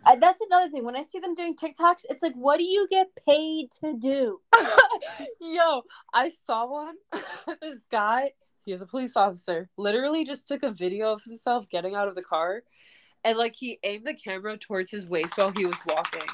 [0.04, 0.84] I, that's another thing.
[0.84, 4.42] When I see them doing TikToks, it's like, what do you get paid to do?
[5.42, 6.96] Yo, I saw one.
[7.62, 8.32] this guy,
[8.66, 12.16] he is a police officer, literally just took a video of himself getting out of
[12.16, 12.64] the car
[13.24, 16.28] and like he aimed the camera towards his waist while he was walking.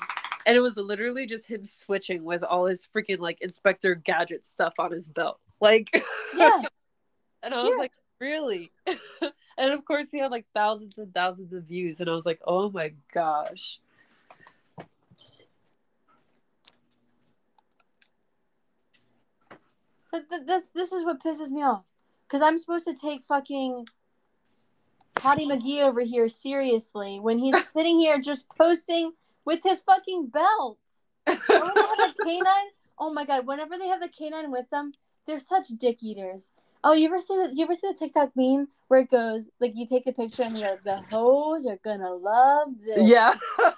[0.46, 4.74] And it was literally just him switching with all his freaking like inspector gadget stuff
[4.80, 5.40] on his belt.
[5.60, 5.90] Like
[6.36, 6.62] Yeah.
[7.44, 7.80] And I was Yeah.
[7.80, 8.72] like, really?
[9.58, 12.40] and of course he had like thousands and thousands of views and I was like,
[12.46, 13.80] "Oh my gosh."
[20.12, 21.84] Th- th- this this is what pisses me off.
[22.30, 23.88] Cause I'm supposed to take fucking
[25.16, 29.14] Patty McGee over here seriously when he's sitting here just posting
[29.46, 30.78] with his fucking belt.
[31.26, 33.46] Whenever they have the canine, oh my god!
[33.46, 34.94] Whenever they have the canine with them,
[35.28, 36.52] they're such dick eaters.
[36.84, 39.74] Oh, you ever see the you ever see the TikTok meme where it goes like
[39.76, 43.08] you take a picture and you're like the hoes are gonna love this.
[43.08, 43.34] Yeah.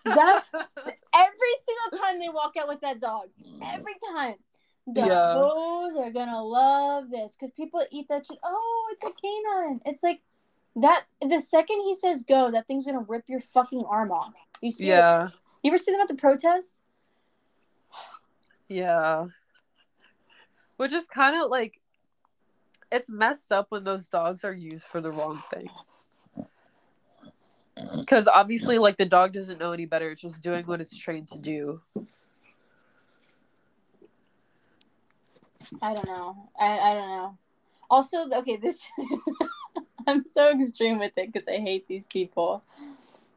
[0.06, 0.50] That's-
[1.14, 3.28] every single time they walk out with that dog.
[3.62, 4.36] Every time.
[4.88, 5.34] The Yeah.
[5.34, 8.38] hoes are gonna love this because people eat that shit.
[8.44, 9.82] Oh, it's a canine.
[9.86, 10.22] It's like
[10.78, 11.04] that.
[11.22, 14.34] The second he says go, that thing's gonna rip your fucking arm off.
[14.62, 14.88] You see?
[14.88, 15.28] Yeah.
[15.62, 16.82] You ever see them at the protests?
[18.68, 19.28] Yeah.
[20.78, 21.80] Which is kind of like
[22.94, 26.08] it's messed up when those dogs are used for the wrong things.
[28.08, 31.28] Cuz obviously like the dog doesn't know any better, it's just doing what it's trained
[31.30, 31.82] to do.
[35.82, 36.50] I don't know.
[36.60, 37.38] I, I don't know.
[37.90, 38.80] Also, okay, this
[40.08, 42.64] I'm so extreme with it because I hate these people.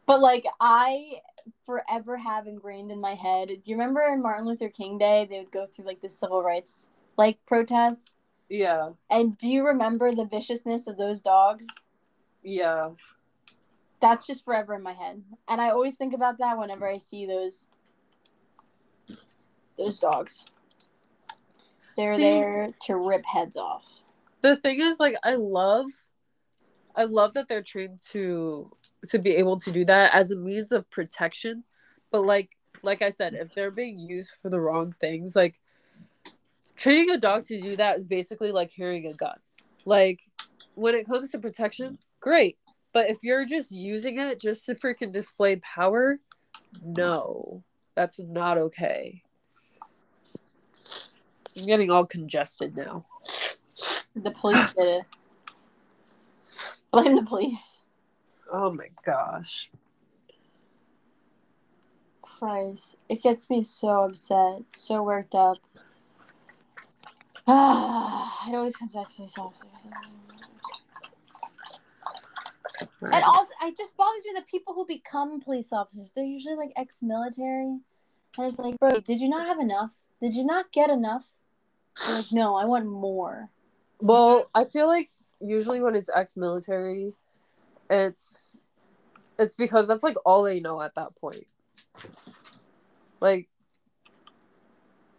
[0.04, 1.22] But like I
[1.64, 3.48] forever have ingrained in my head.
[3.48, 6.42] Do you remember in Martin Luther King Day they would go through like the civil
[6.42, 8.15] rights like protests?
[8.48, 8.90] Yeah.
[9.10, 11.66] And do you remember the viciousness of those dogs?
[12.42, 12.90] Yeah.
[14.00, 15.22] That's just forever in my head.
[15.48, 17.66] And I always think about that whenever I see those
[19.76, 20.46] those dogs.
[21.96, 24.02] They're See- there to rip heads off.
[24.42, 25.86] The thing is like I love
[26.94, 28.70] I love that they're trained to
[29.08, 31.64] to be able to do that as a means of protection.
[32.12, 35.58] But like like I said, if they're being used for the wrong things, like
[36.76, 39.38] training a dog to do that is basically like carrying a gun.
[39.84, 40.20] Like
[40.74, 42.58] when it comes to protection, great.
[42.92, 46.18] But if you're just using it just to freaking display power,
[46.82, 47.62] no.
[47.94, 49.22] That's not okay.
[51.56, 53.06] I'm getting all congested now.
[54.14, 55.02] The police did it.
[56.90, 57.80] Blame the police.
[58.52, 59.70] Oh my gosh.
[62.22, 62.96] Christ.
[63.08, 65.58] It gets me so upset, so worked up.
[67.48, 69.68] Ah, it always comes back to police officers.
[73.02, 76.72] And also, it just bothers me that people who become police officers, they're usually like
[76.76, 77.78] ex military.
[78.38, 79.94] And it's like, bro, did you not have enough?
[80.20, 81.26] Did you not get enough?
[82.04, 83.50] They're like, no, I want more.
[84.00, 85.08] Well, I feel like
[85.40, 87.12] usually when it's ex-military,
[87.88, 88.60] it's
[89.38, 91.46] it's because that's like all they know at that point.
[93.20, 93.48] Like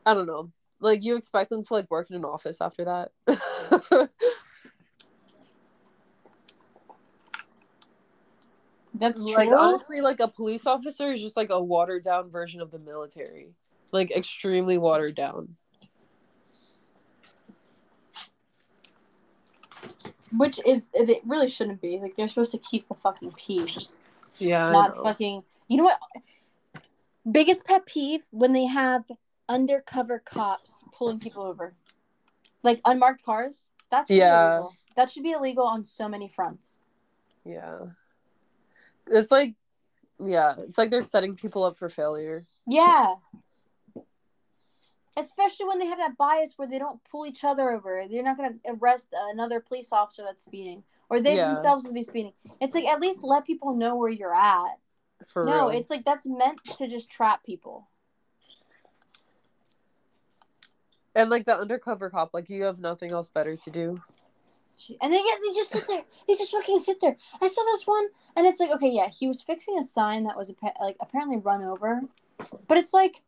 [0.06, 0.52] I don't know.
[0.80, 3.12] Like you expect them to like work in an office after that.
[9.00, 9.36] That's true.
[9.36, 12.80] like honestly like a police officer is just like a watered down version of the
[12.80, 13.50] military.
[13.92, 15.56] Like extremely watered down.
[20.36, 22.00] Which is, it really shouldn't be.
[22.00, 23.98] Like, they're supposed to keep the fucking peace.
[24.38, 24.70] Yeah.
[24.72, 25.44] Not fucking.
[25.68, 26.00] You know what?
[27.30, 29.04] Biggest pet peeve when they have
[29.50, 31.74] undercover cops pulling people over,
[32.64, 33.70] like unmarked cars.
[33.90, 34.50] That's Yeah.
[34.58, 34.74] illegal.
[34.96, 36.80] That should be illegal on so many fronts.
[37.46, 37.86] Yeah.
[39.08, 39.56] It's like
[40.20, 42.46] yeah, it's like they're setting people up for failure.
[42.66, 43.16] Yeah.
[45.16, 48.04] Especially when they have that bias where they don't pull each other over.
[48.10, 51.46] They're not going to arrest another police officer that's speeding, or they Yeah.
[51.54, 52.34] themselves will be speeding.
[52.60, 54.80] It's like at least let people know where you're at.
[55.28, 55.80] For no, real.
[55.80, 57.88] it's like that's meant to just trap people.
[61.18, 64.00] And like the undercover cop, like you have nothing else better to do.
[65.02, 66.04] And yeah, they just sit there.
[66.28, 67.18] They just fucking sit there.
[67.42, 70.38] I saw this one, and it's like, okay, yeah, he was fixing a sign that
[70.38, 72.02] was like apparently run over,
[72.68, 73.24] but it's like,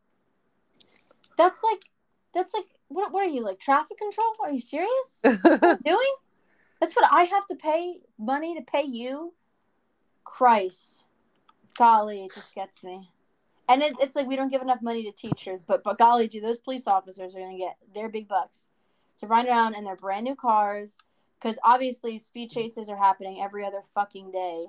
[1.35, 1.79] that's like,
[2.31, 3.11] that's like, what?
[3.11, 4.35] What are you like traffic control?
[4.43, 5.21] Are you serious?
[5.23, 6.13] doing?
[6.79, 9.33] That's what I have to pay money to pay you.
[10.23, 11.07] Christ,
[11.75, 13.09] golly, it just gets me.
[13.69, 16.39] And it, it's like we don't give enough money to teachers, but but golly, gee,
[16.39, 18.67] those police officers are gonna get their big bucks
[19.19, 20.97] to run around in their brand new cars
[21.39, 24.65] because obviously speed chases are happening every other fucking day.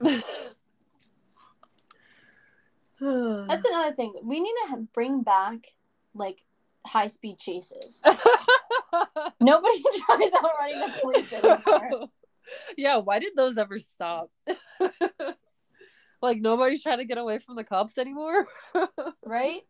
[3.00, 4.14] That's another thing.
[4.22, 5.74] We need to bring back
[6.14, 6.44] like
[6.86, 8.02] high speed chases.
[9.40, 12.08] Nobody tries out running the police anymore.
[12.76, 14.30] yeah, why did those ever stop?
[16.24, 18.46] Like nobody's trying to get away from the cops anymore.
[19.24, 19.60] right?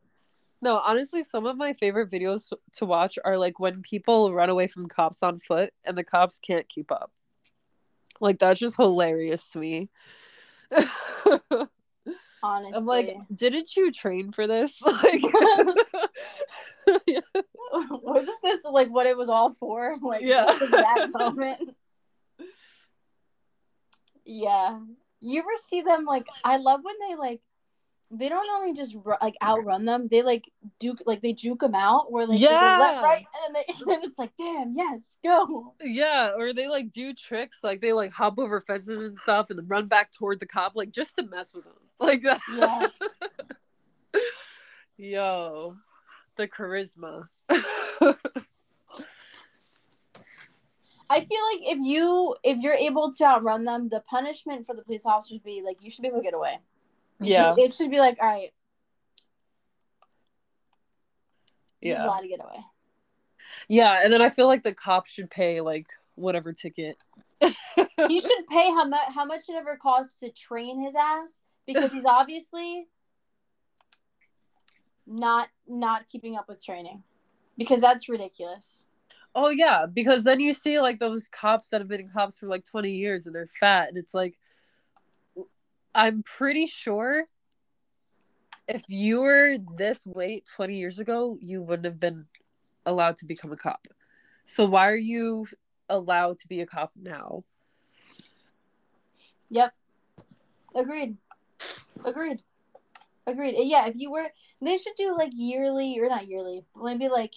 [0.63, 4.67] no, honestly, some of my favorite videos to watch are like when people run away
[4.67, 7.13] from cops on foot and the cops can't keep up.
[8.21, 9.91] Like that's just hilarious to me.
[10.73, 11.69] Honestly,
[12.43, 14.81] I'm like, didn't you train for this?
[16.87, 17.13] Like,
[17.91, 19.97] wasn't this like what it was all for?
[20.03, 20.45] Like, Yeah.
[20.45, 21.77] that moment.
[24.27, 24.79] Yeah,
[25.25, 26.05] you ever see them?
[26.05, 27.41] Like, I love when they like.
[28.11, 32.13] They don't only just like outrun them; they like duke, like they juke them out,
[32.13, 32.77] where like Yeah.
[32.79, 35.75] left, right, and then, they, and it's like, damn, yes, go.
[35.83, 39.59] yeah, or they like do tricks, like they like hop over fences and stuff, and
[39.59, 42.41] then run back toward the cop, like just to mess with them, like that.
[42.55, 42.89] Yeah.
[44.97, 45.77] Yo,
[46.37, 47.29] the charisma.
[51.15, 54.83] I feel like if you if you're able to outrun them, the punishment for the
[54.83, 56.59] police officer would be like you should be able to get away.
[57.21, 58.53] Yeah, it should be like, all right,
[61.81, 62.65] he's yeah, allowed to get away.
[63.69, 64.01] yeah.
[64.03, 65.87] And then I feel like the cops should pay like
[66.17, 67.01] whatever ticket.
[67.41, 71.93] he should pay how much how much it ever costs to train his ass because
[71.93, 72.89] he's obviously
[75.07, 77.05] not not keeping up with training
[77.57, 78.87] because that's ridiculous.
[79.35, 82.65] Oh yeah, because then you see like those cops that have been cops for like
[82.65, 84.39] 20 years and they're fat and it's like
[85.95, 87.25] I'm pretty sure
[88.67, 92.27] if you were this weight 20 years ago, you wouldn't have been
[92.87, 93.87] allowed to become a cop.
[94.45, 95.47] So why are you
[95.89, 97.45] allowed to be a cop now?
[99.51, 99.73] Yep.
[100.75, 101.17] Agreed.
[102.05, 102.43] Agreed.
[103.27, 103.55] Agreed.
[103.59, 104.27] Yeah, if you were,
[104.61, 107.35] they should do like yearly or not yearly, maybe like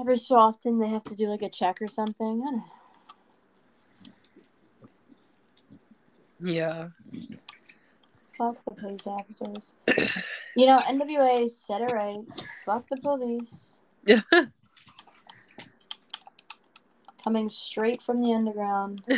[0.00, 2.42] every so often they have to do like a check or something.
[2.42, 2.64] I don't know.
[6.40, 6.88] Yeah.
[8.38, 9.74] Fuck the police officers.
[10.56, 12.16] you know, NWA said it right.
[12.64, 13.82] Fuck the police.
[14.06, 14.22] Yeah.
[17.22, 19.04] Coming straight from the underground.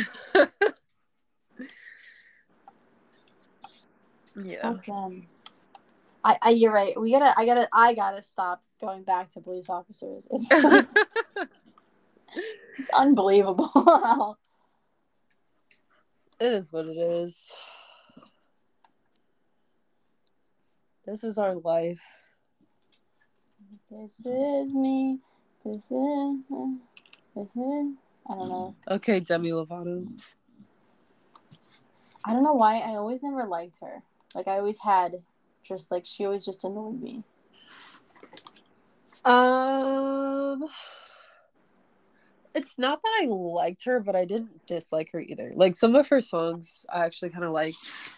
[4.43, 4.61] yeah.
[4.61, 5.27] Fuck them.
[6.23, 6.99] I, I, you're right.
[6.99, 10.27] We gotta, I gotta, I gotta stop going back to police officers.
[10.31, 10.47] It's,
[12.79, 13.69] it's unbelievable.
[13.73, 14.37] how-
[16.39, 17.53] It is what it is.
[21.05, 22.01] This is our life.
[23.89, 25.19] this is me.
[25.63, 26.37] This is,
[27.35, 27.93] this is.
[28.29, 28.75] I don't know.
[28.89, 30.05] Okay, Demi Lovato.
[32.25, 32.79] I don't know why.
[32.79, 34.01] I always never liked her.
[34.33, 35.21] Like I always had,
[35.63, 37.23] just like she always just annoyed me.
[39.25, 40.65] Um,
[42.53, 45.53] it's not that I liked her, but I didn't dislike her either.
[45.55, 47.77] Like some of her songs, I actually kind of liked,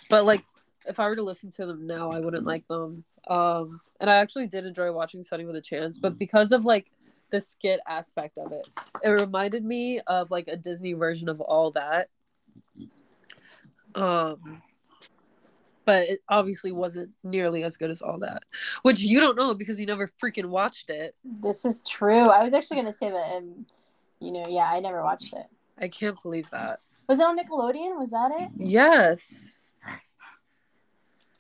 [0.10, 0.44] but like
[0.88, 3.04] if I were to listen to them now, I wouldn't like them.
[3.28, 6.92] Um, and I actually did enjoy watching Sonny with a Chance, but because of like
[7.32, 8.68] the skit aspect of it,
[9.04, 12.10] it reminded me of like a Disney version of all that.
[13.96, 14.62] Um,
[15.86, 18.44] but it obviously wasn't nearly as good as all that,
[18.82, 21.16] which you don't know because you never freaking watched it.
[21.24, 22.28] This is true.
[22.30, 23.66] I was actually gonna say that, and
[24.20, 25.46] you know, yeah, I never watched it.
[25.80, 26.80] I can't believe that.
[27.08, 28.00] Was it on Nickelodeon?
[28.00, 28.50] Was that it?
[28.58, 29.60] Yes.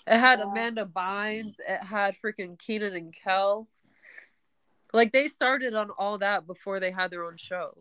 [0.07, 0.45] It had Yeah.
[0.45, 1.59] Amanda Bynes.
[1.67, 3.67] It had freaking Kenan and Kel.
[4.93, 7.77] Like they started on all that before they had their own show.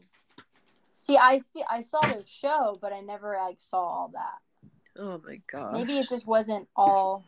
[0.96, 1.62] See, I see.
[1.70, 4.38] I saw the show, but I never like saw all that.
[4.96, 5.72] Oh my god.
[5.72, 7.24] Maybe it just wasn't all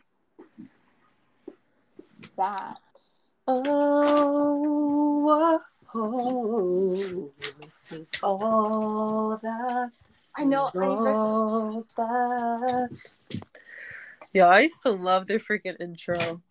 [2.37, 2.79] that.
[3.47, 4.39] Oh,
[5.93, 9.91] oh, this is all that.
[10.37, 12.89] I know, I all that.
[14.33, 16.41] Yeah, I used to love their freaking intro.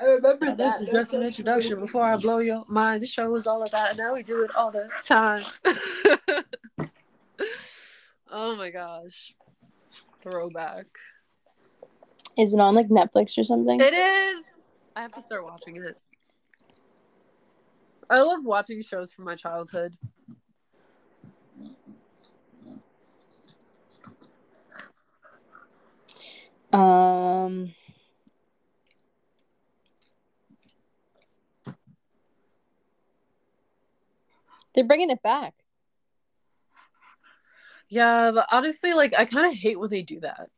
[0.00, 3.02] I remember this is just an introduction before I blow your mind.
[3.02, 3.96] The show is all of that.
[3.96, 5.44] Now we do it all the time.
[8.30, 9.34] oh my gosh.
[10.22, 10.86] Throwback.
[12.36, 13.80] Is it on like Netflix or something?
[13.80, 14.44] It is.
[14.94, 15.96] I have to start watching it.
[18.10, 19.96] I love watching shows from my childhood.
[26.72, 27.74] Um.
[34.74, 35.54] They're bringing it back.
[37.88, 40.50] Yeah, but honestly, like I kind of hate when they do that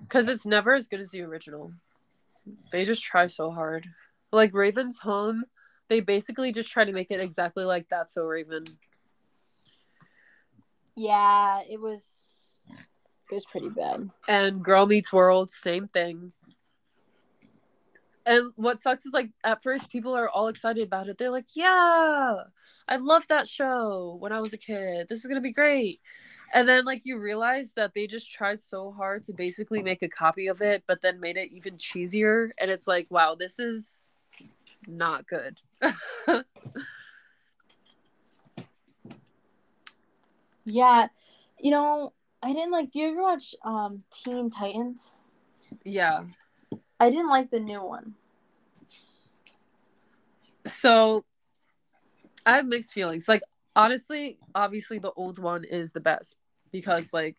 [0.00, 1.72] because it's never as good as the original.
[2.72, 3.86] They just try so hard.
[4.32, 5.44] Like Raven's Home,
[5.88, 8.10] they basically just try to make it exactly like that.
[8.10, 8.64] So Raven.
[10.96, 12.62] Yeah, it was.
[13.30, 14.10] It was pretty bad.
[14.28, 16.32] And Girl Meets World, same thing.
[18.26, 21.18] And what sucks is like at first people are all excited about it.
[21.18, 22.34] They're like, "Yeah,
[22.88, 25.08] I loved that show when I was a kid.
[25.08, 26.00] This is gonna be great."
[26.52, 30.08] And then like you realize that they just tried so hard to basically make a
[30.08, 32.50] copy of it, but then made it even cheesier.
[32.58, 34.10] And it's like, wow, this is
[34.86, 35.58] not good.
[40.64, 41.08] Yeah,
[41.60, 42.12] you know,
[42.42, 42.92] I didn't like.
[42.92, 45.18] Do you ever watch um Teen Titans?
[45.84, 46.24] yeah.
[47.00, 48.14] I didn't like the new one.
[50.66, 51.24] So
[52.46, 53.28] I have mixed feelings.
[53.28, 53.42] Like
[53.76, 56.36] honestly, obviously the old one is the best
[56.72, 57.36] because like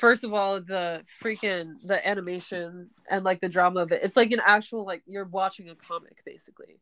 [0.00, 4.32] first of all the freaking the animation and like the drama of it it's like
[4.32, 6.80] an actual like you're watching a comic basically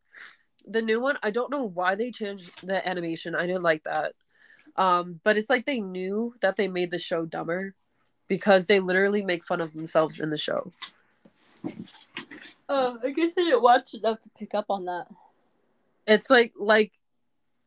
[0.69, 4.13] the new one i don't know why they changed the animation i didn't like that
[4.77, 7.75] um but it's like they knew that they made the show dumber
[8.29, 10.73] because they literally make fun of themselves in the show
[12.69, 15.07] Oh, I guess I didn't watch enough to pick up on that.
[16.07, 16.93] it's like like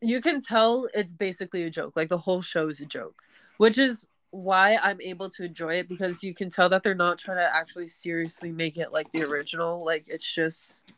[0.01, 1.93] you can tell it's basically a joke.
[1.95, 3.21] Like the whole show is a joke
[3.61, 7.19] which is why i'm able to enjoy it because you can tell that they're not
[7.19, 9.85] trying to actually seriously make it like the original.
[9.85, 10.91] Like it's just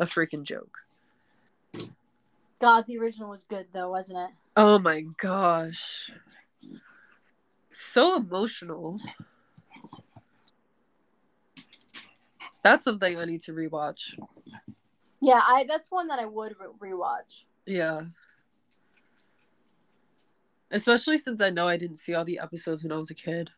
[0.00, 0.78] a freaking joke.
[2.58, 4.30] God, the original was good though, wasn't it?
[4.56, 6.10] oh my gosh.
[7.70, 8.98] So emotional
[12.66, 14.18] that's something i need to rewatch
[15.20, 17.44] Yeah, I that's one that I would re- rewatch.
[17.66, 18.02] Yeah.
[20.70, 23.50] Especially since I know I didn't see all the episodes when I was a kid.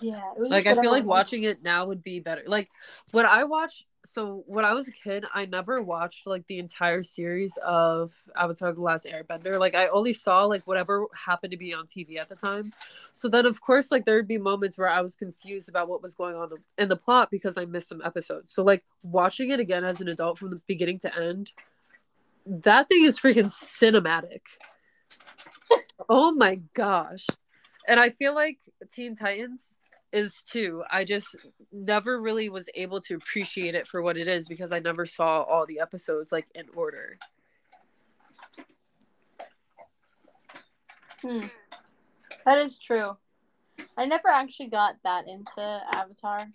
[0.00, 2.42] Yeah, it was Like I feel like watching it now would be better.
[2.46, 2.70] Like
[3.10, 7.02] when I watch so when I was a kid, I never watched like the entire
[7.02, 9.60] series of Avatar: The Last Airbender.
[9.60, 12.72] Like I only saw like whatever happened to be on TV at the time.
[13.12, 16.02] So then, of course, like there would be moments where I was confused about what
[16.02, 18.52] was going on in the plot because I missed some episodes.
[18.52, 21.52] So like watching it again as an adult from the beginning to end,
[22.46, 24.40] that thing is freaking cinematic.
[26.08, 27.26] oh my gosh!
[27.86, 28.58] And I feel like
[28.90, 29.76] Teen Titans
[30.12, 30.82] is too.
[30.90, 31.36] I just
[31.72, 35.42] never really was able to appreciate it for what it is because I never saw
[35.42, 37.18] all the episodes like in order.
[41.22, 41.38] Hmm.
[42.44, 43.16] That is true.
[43.96, 46.48] I never actually got that into Avatar.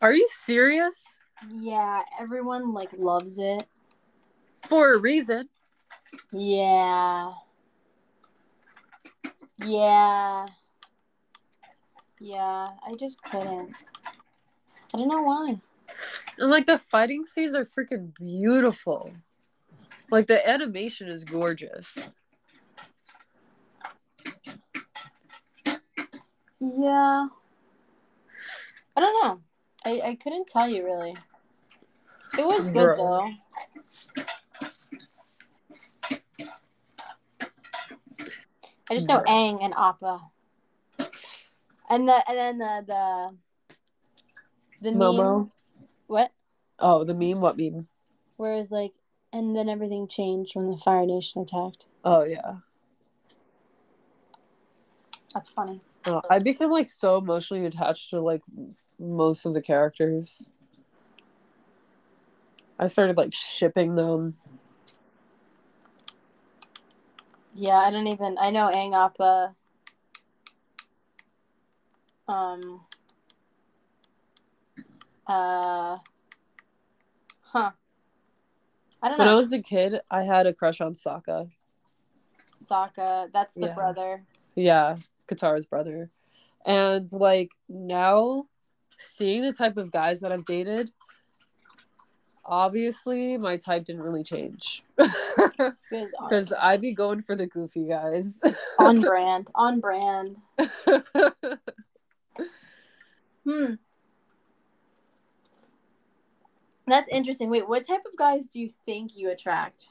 [0.00, 1.18] Are you serious?
[1.50, 3.66] Yeah, everyone like loves it.
[4.66, 5.48] For a reason.
[6.32, 7.32] Yeah.
[9.58, 10.46] Yeah.
[12.20, 13.76] Yeah, I just couldn't.
[14.92, 15.60] I don't know why.
[16.38, 19.12] And like the fighting scenes are freaking beautiful.
[20.10, 22.08] Like the animation is gorgeous.
[26.60, 27.26] Yeah.
[28.96, 29.40] I don't know.
[29.84, 31.14] I, I couldn't tell you really.
[32.38, 33.28] It was good though.
[38.90, 39.20] I just know.
[39.20, 40.20] Aang and Appa.
[41.88, 43.36] And the and then the the
[44.82, 45.50] the meme Momo.
[46.06, 46.30] what?
[46.78, 47.40] Oh, the meme?
[47.40, 47.88] What meme?
[48.36, 48.92] Where it's like
[49.32, 51.86] and then everything changed when the Fire Nation attacked.
[52.04, 52.56] Oh yeah.
[55.32, 55.80] That's funny.
[56.04, 58.42] Uh, I became like so emotionally attached to like
[58.98, 60.52] most of the characters.
[62.78, 64.36] I started like shipping them.
[67.54, 69.54] Yeah, I don't even I know Aang Appa.
[72.26, 72.80] Um
[75.26, 75.98] uh
[77.42, 77.70] huh.
[79.02, 81.50] I don't know When I was a kid, I had a crush on Sokka.
[82.54, 83.74] Sokka, that's the Yeah.
[83.74, 84.24] brother.
[84.56, 84.96] Yeah,
[85.28, 86.10] Katara's brother.
[86.66, 88.46] And like now,
[88.98, 90.90] seeing the type of guys that I've dated,
[92.46, 94.82] obviously my type didn't really change.
[95.90, 98.40] Because I'd be going for the goofy guys.
[98.78, 99.48] on brand.
[99.54, 100.36] On brand.
[103.44, 103.74] Hmm.
[106.86, 107.50] That's interesting.
[107.50, 109.88] Wait, what type of guys do you think you attract?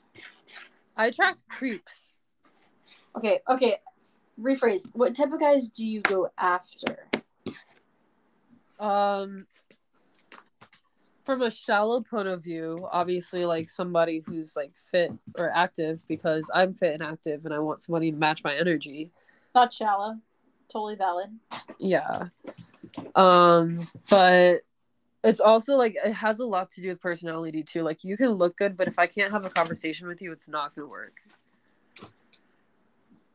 [0.97, 2.17] I attract creeps.
[3.15, 3.77] Okay, okay.
[4.39, 4.83] Rephrase.
[4.93, 7.07] What type of guys do you go after?
[8.79, 9.47] Um,
[11.23, 16.49] from a shallow point of view, obviously, like somebody who's like fit or active because
[16.53, 19.11] I'm fit and active, and I want somebody to match my energy.
[19.55, 20.17] Not shallow.
[20.71, 21.29] Totally valid.
[21.79, 22.29] Yeah.
[23.15, 24.61] Um, but
[25.23, 27.83] it's also like it has a lot to do with personality too.
[27.83, 30.49] Like you can look good, but if I can't have a conversation with you, it's
[30.49, 31.13] not gonna work.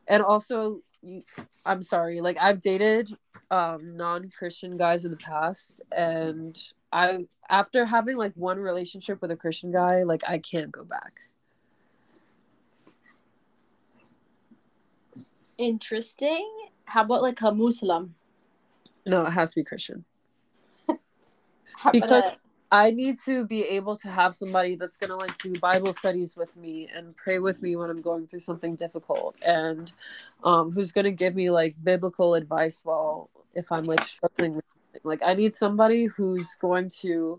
[0.07, 1.23] And also, you,
[1.65, 2.21] I'm sorry.
[2.21, 3.11] Like I've dated
[3.49, 6.59] um non-Christian guys in the past, and
[6.91, 11.19] I after having like one relationship with a Christian guy, like I can't go back.
[15.57, 16.49] Interesting.
[16.85, 18.15] How about like a Muslim?
[19.05, 20.05] No, it has to be Christian.
[21.91, 22.37] Because-
[22.71, 26.55] I need to be able to have somebody that's gonna like do Bible studies with
[26.55, 29.91] me and pray with me when I'm going through something difficult, and
[30.43, 34.68] um, who's gonna give me like biblical advice while if I'm like struggling with.
[35.03, 37.37] Like I need somebody who's going to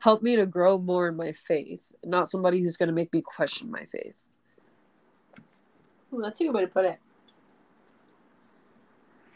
[0.00, 3.70] help me to grow more in my faith, not somebody who's gonna make me question
[3.70, 4.26] my faith.
[6.12, 6.98] Ooh, that's a good way to put it.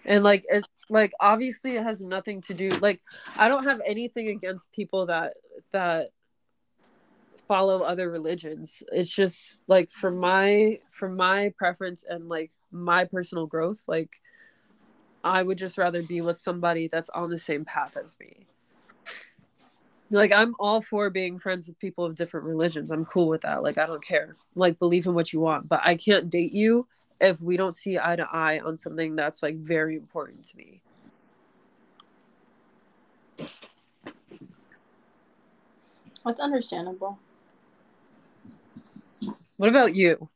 [0.05, 3.01] and like it's like obviously it has nothing to do like
[3.39, 5.35] i don't have anything against people that
[5.71, 6.11] that
[7.49, 13.47] follow other religions it's just like for my for my preference and like my personal
[13.47, 14.11] growth like
[15.25, 18.47] i would just rather be with somebody that's on the same path as me
[20.11, 23.63] like i'm all for being friends with people of different religions i'm cool with that
[23.63, 26.87] like i don't care like believe in what you want but i can't date you
[27.21, 30.83] if we don't see eye to eye on something that's like very important to me.
[36.25, 37.19] That's understandable.
[39.57, 40.29] What about you?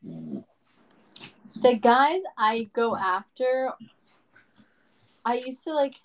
[1.62, 3.72] The guys I go after,
[5.28, 6.00] I used to like.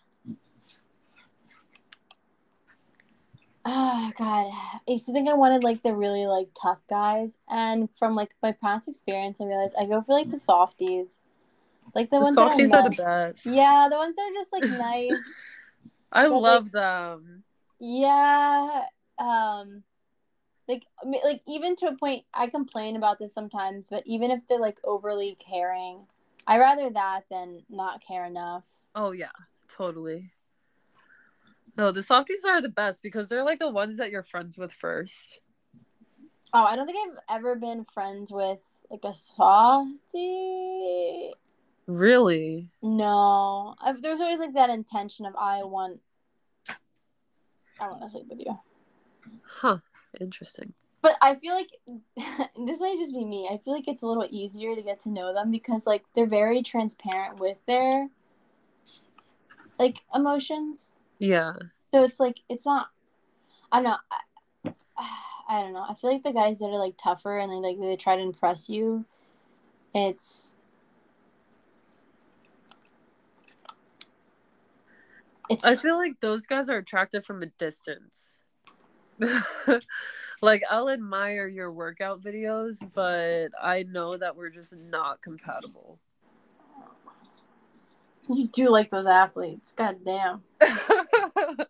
[3.64, 7.88] Oh god, I used to think I wanted like the really like tough guys, and
[7.98, 11.22] from like my past experience, I realized I go for like the softies,
[11.96, 13.46] like the, The ones softies that are are, the best.
[13.46, 15.24] Yeah, the ones that are just like nice.
[16.12, 17.44] I But, love them.
[17.80, 18.84] Yeah.
[19.18, 19.84] Um
[20.68, 20.84] like
[21.24, 24.80] like even to a point I complain about this sometimes, but even if they're like
[24.84, 26.08] overly caring,
[26.46, 28.66] I rather that than not care enough.
[28.96, 29.32] Oh yeah,
[29.68, 30.32] totally.
[31.78, 34.72] No, the softies are the best because they're like the ones that you're friends with
[34.72, 35.40] first.
[36.54, 38.60] Oh, I don't think I've ever been friends with
[38.92, 40.14] like a softie.
[41.88, 42.70] Really?
[42.82, 43.74] No.
[43.82, 46.00] I've, there's always like that intention of I want
[47.80, 48.60] I want to sleep with you.
[49.46, 49.78] Huh.
[50.22, 50.74] Interesting.
[51.04, 51.70] But I feel like
[52.66, 53.50] this might just be me.
[53.52, 56.26] I feel like it's a little easier to get to know them because like they're
[56.26, 58.08] very transparent with their
[59.78, 60.94] like emotions.
[61.20, 61.54] Yeah.
[61.94, 62.88] So it's like it's not.
[63.70, 63.98] I don't know.
[64.66, 64.74] I,
[65.50, 65.86] I don't know.
[65.88, 68.22] I feel like the guys that are like tougher and they like they try to
[68.22, 69.04] impress you.
[69.94, 70.56] It's.
[75.50, 75.66] It's.
[75.66, 78.46] I feel like those guys are attractive from a distance.
[80.44, 86.00] like I'll admire your workout videos, but I know that we're just not compatible.
[88.30, 89.72] you do like those athletes.
[89.72, 90.42] God damn.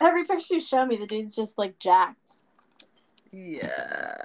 [0.00, 2.42] Every picture you show me, the dude's just like jacked.
[3.30, 4.16] yeah.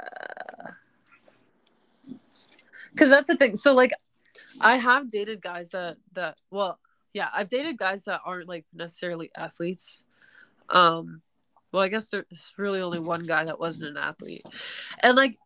[2.98, 3.56] Cuz that's the thing.
[3.58, 3.92] So like
[4.60, 6.80] I have dated guys that that well,
[7.14, 10.04] yeah, I've dated guys that aren't like necessarily athletes.
[10.70, 11.22] Um
[11.76, 14.46] well, I guess there's really only one guy that wasn't an athlete.
[15.04, 15.38] And like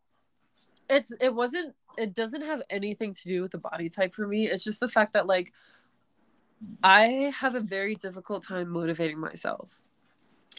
[0.87, 4.47] it's it wasn't it doesn't have anything to do with the body type for me.
[4.47, 5.51] It's just the fact that like
[6.83, 9.81] I have a very difficult time motivating myself.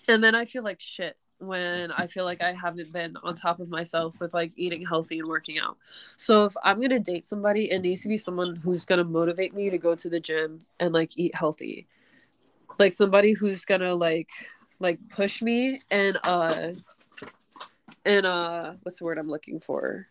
[0.09, 3.61] And then I feel like shit when I feel like I haven't been on top
[3.61, 5.79] of myself with like eating healthy and working out.
[6.17, 9.05] So if I'm going to date somebody, it needs to be someone who's going to
[9.05, 11.87] motivate me to go to the gym and like eat healthy.
[12.79, 14.31] Like somebody who's going to like
[14.81, 16.71] like push me and uh
[18.05, 20.09] in uh what's the word I'm looking for?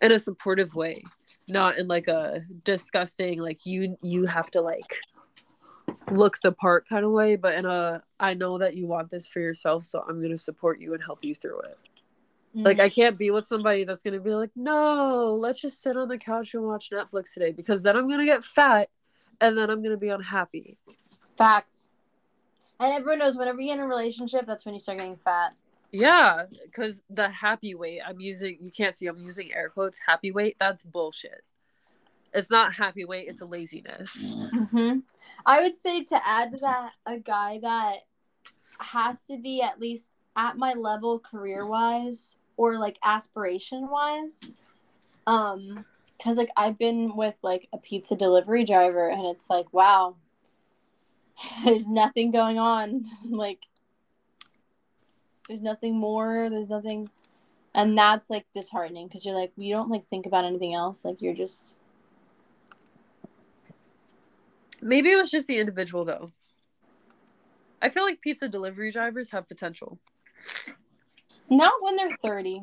[0.00, 1.04] In a supportive way,
[1.46, 4.96] not in like a disgusting like you you have to like
[6.10, 9.26] look the part kind of way, but in a I know that you want this
[9.28, 11.78] for yourself, so I'm gonna support you and help you through it.
[12.54, 16.08] Like I can't be with somebody that's gonna be like, no, let's just sit on
[16.08, 18.90] the couch and watch Netflix today because then I'm gonna get fat
[19.40, 20.76] and then I'm gonna be unhappy.
[21.38, 21.88] Facts.
[22.82, 25.54] And everyone knows whenever you get in a relationship, that's when you start getting fat.
[25.92, 29.98] Yeah, because the happy weight I'm using, you can't see I'm using air quotes.
[30.04, 31.44] Happy weight, that's bullshit.
[32.34, 34.34] It's not happy weight; it's a laziness.
[34.34, 34.98] Mm-hmm.
[35.46, 37.98] I would say to add to that, a guy that
[38.78, 44.40] has to be at least at my level career wise or like aspiration wise.
[45.28, 45.84] Um,
[46.18, 50.16] because like I've been with like a pizza delivery driver, and it's like, wow,
[51.64, 53.04] there's nothing going on.
[53.28, 53.60] like,
[55.48, 56.48] there's nothing more.
[56.50, 57.10] There's nothing,
[57.74, 61.04] and that's like disheartening because you're like, you don't like think about anything else.
[61.04, 61.96] Like you're just
[64.82, 66.32] Maybe it was just the individual though.
[67.80, 69.98] I feel like pizza delivery drivers have potential.
[71.48, 72.62] not when they're thirty.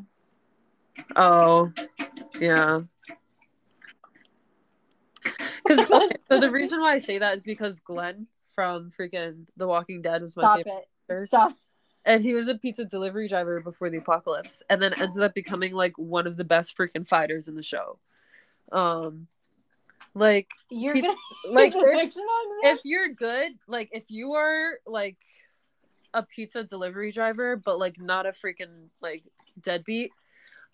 [1.16, 1.72] Oh,
[2.40, 2.82] yeah.
[5.64, 5.88] Because
[6.28, 10.22] so the reason why I say that is because Glenn from freaking The Walking Dead
[10.22, 11.28] is my Stop favorite, it.
[11.28, 11.54] Stop.
[12.06, 15.74] and he was a pizza delivery driver before the apocalypse, and then ended up becoming
[15.74, 18.00] like one of the best freaking fighters in the show.
[18.72, 19.28] Um,
[20.14, 21.16] like You're Pe- gonna
[21.50, 22.16] like if,
[22.64, 25.18] if you're good, like if you are like
[26.14, 29.24] a pizza delivery driver, but like not a freaking like
[29.62, 30.12] deadbeat,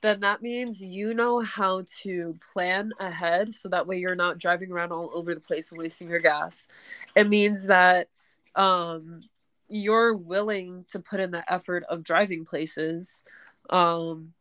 [0.06, 4.72] then that means you know how to plan ahead so that way you're not driving
[4.72, 6.68] around all over the place and wasting your gas.
[7.16, 8.08] It means that
[8.56, 9.22] um
[9.68, 13.24] you're willing to put in the effort of driving places
[13.70, 14.34] um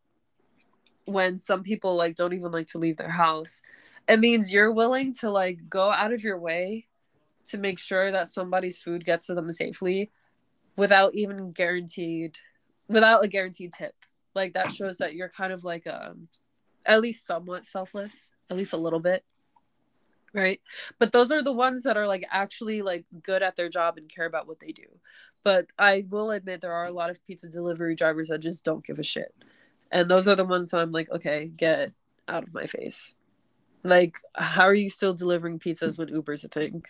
[1.07, 3.63] when some people like don't even like to leave their house
[4.09, 6.87] it means you're willing to like go out of your way
[7.47, 10.11] to make sure that somebody's food gets to them safely
[10.77, 12.39] without even guaranteed
[12.89, 13.95] without a guaranteed tip
[14.35, 16.29] like that shows that you're kind of like um
[16.87, 19.25] at least somewhat selfless at least a little bit
[20.35, 20.61] right?
[20.99, 24.09] But those are the ones that are like actually like good at their job and
[24.09, 24.87] care about what they do.
[25.45, 28.85] But i will admit there are a lot of pizza delivery drivers that just don't
[28.85, 29.33] give a shit.
[29.91, 31.93] And those are the ones that i'm like okay get
[32.29, 33.17] out of my face.
[33.85, 36.83] Like how are you still delivering pizzas when uber's a thing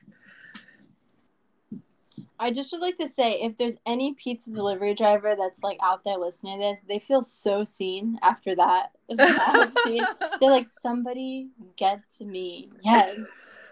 [2.44, 6.04] I just would like to say if there's any pizza delivery driver that's like out
[6.04, 8.90] there listening to this, they feel so seen after that.
[9.08, 10.36] that.
[10.38, 12.68] They're like, somebody gets me.
[12.82, 13.62] Yes.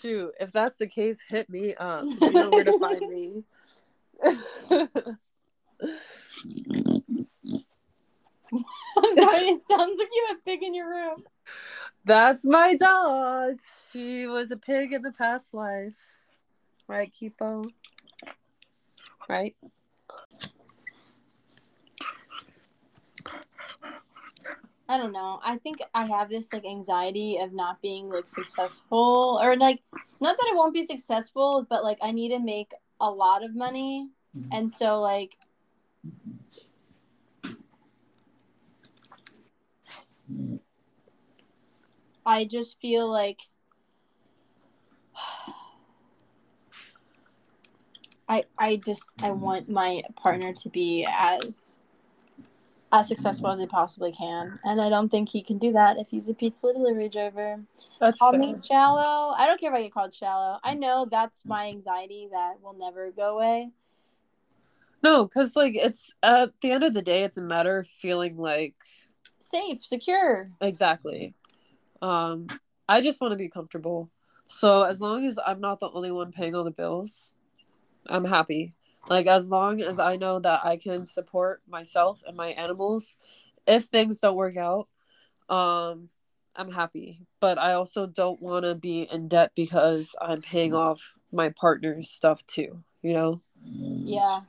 [0.00, 2.06] Shoot, if that's the case, hit me up.
[2.06, 3.42] You know where to find me.
[4.24, 4.34] I'm
[9.14, 11.22] sorry, it sounds like you have a pig in your room.
[12.06, 13.58] That's my dog.
[13.92, 15.92] She was a pig in the past life.
[16.86, 17.68] Right, Kipo?
[19.28, 19.56] Right?
[24.86, 25.40] I don't know.
[25.42, 29.82] I think I have this like anxiety of not being like successful or like
[30.20, 32.70] not that I won't be successful, but like I need to make
[33.00, 34.10] a lot of money.
[34.36, 34.48] Mm-hmm.
[34.52, 35.38] And so like
[42.26, 43.40] I just feel like
[48.28, 51.80] I I just I want my partner to be as
[52.92, 56.06] as successful as he possibly can, and I don't think he can do that if
[56.08, 57.60] he's a pizza delivery driver.
[58.00, 58.40] That's Call fair.
[58.40, 59.34] me shallow.
[59.36, 60.58] I don't care if I get called shallow.
[60.62, 63.70] I know that's my anxiety that will never go away.
[65.02, 68.38] No, because like it's at the end of the day, it's a matter of feeling
[68.38, 68.74] like
[69.38, 70.50] Safe, secure.
[70.62, 71.34] exactly.
[72.00, 72.46] Um,
[72.88, 74.08] I just want to be comfortable.
[74.46, 77.32] So as long as I'm not the only one paying all the bills,
[78.08, 78.74] I'm happy.
[79.08, 83.16] Like as long as I know that I can support myself and my animals,
[83.66, 84.88] if things don't work out,
[85.48, 86.08] um,
[86.56, 87.20] I'm happy.
[87.40, 92.08] But I also don't want to be in debt because I'm paying off my partner's
[92.08, 92.82] stuff too.
[93.02, 93.40] You know.
[93.64, 94.40] Yeah.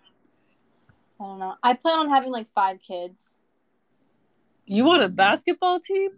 [1.20, 1.56] I don't know.
[1.64, 3.36] I plan on having like five kids.
[4.66, 6.12] You want a basketball team?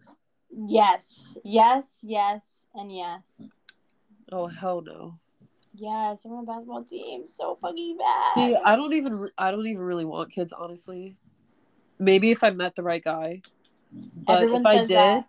[0.49, 3.49] Yes, yes, yes, and yes.
[4.31, 5.19] Oh hell no.
[5.79, 7.59] Yes, I want a basketball team so mm.
[7.61, 8.33] fucking bad.
[8.35, 11.17] See, I don't even I don't even really want kids, honestly.
[11.99, 13.41] Maybe if I met the right guy.
[13.91, 15.27] But Everyone if I did, that.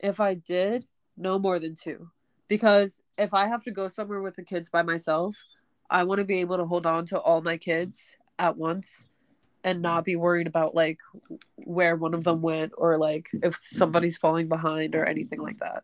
[0.00, 0.84] if I did,
[1.16, 2.10] no more than two.
[2.48, 5.42] Because if I have to go somewhere with the kids by myself,
[5.90, 9.08] I want to be able to hold on to all my kids at once
[9.64, 10.98] and not be worried about like
[11.56, 15.82] where one of them went or like if somebody's falling behind or anything like that.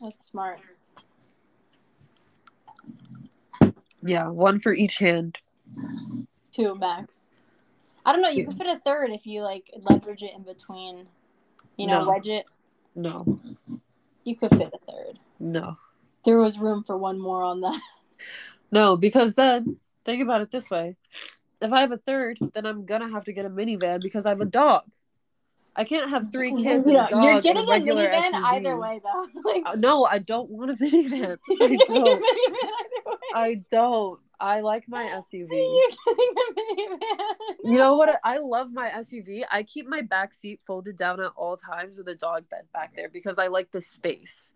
[0.00, 0.60] That's smart.
[4.02, 5.38] Yeah, one for each hand.
[6.52, 7.52] Two max.
[8.06, 8.28] I don't know.
[8.28, 8.48] You Yeah.
[8.48, 11.08] could fit a third if you like leverage it in between.
[11.76, 12.08] You know, No.
[12.08, 12.46] wedge it.
[12.94, 13.40] No.
[14.24, 15.18] You could fit a third.
[15.38, 15.76] No.
[16.24, 17.80] There was room for one more on that.
[18.70, 20.96] No, because then think about it this way.
[21.62, 24.28] If I have a third, then I'm gonna have to get a minivan because I
[24.30, 24.84] have a dog.
[25.78, 28.44] I can't have three kids and a dog You're getting a regular minivan SUV.
[28.44, 29.26] either way, though.
[29.44, 31.38] like, Uh, No, I don't want a minivan.
[31.48, 32.22] you're I getting a don't.
[32.22, 33.16] minivan either way.
[33.34, 34.20] I don't.
[34.40, 35.48] I like my SUV.
[35.50, 37.72] You're getting a minivan.
[37.72, 38.20] You know what?
[38.24, 39.42] I love my SUV.
[39.50, 42.94] I keep my back seat folded down at all times with a dog bed back
[42.96, 44.54] there because I like the space.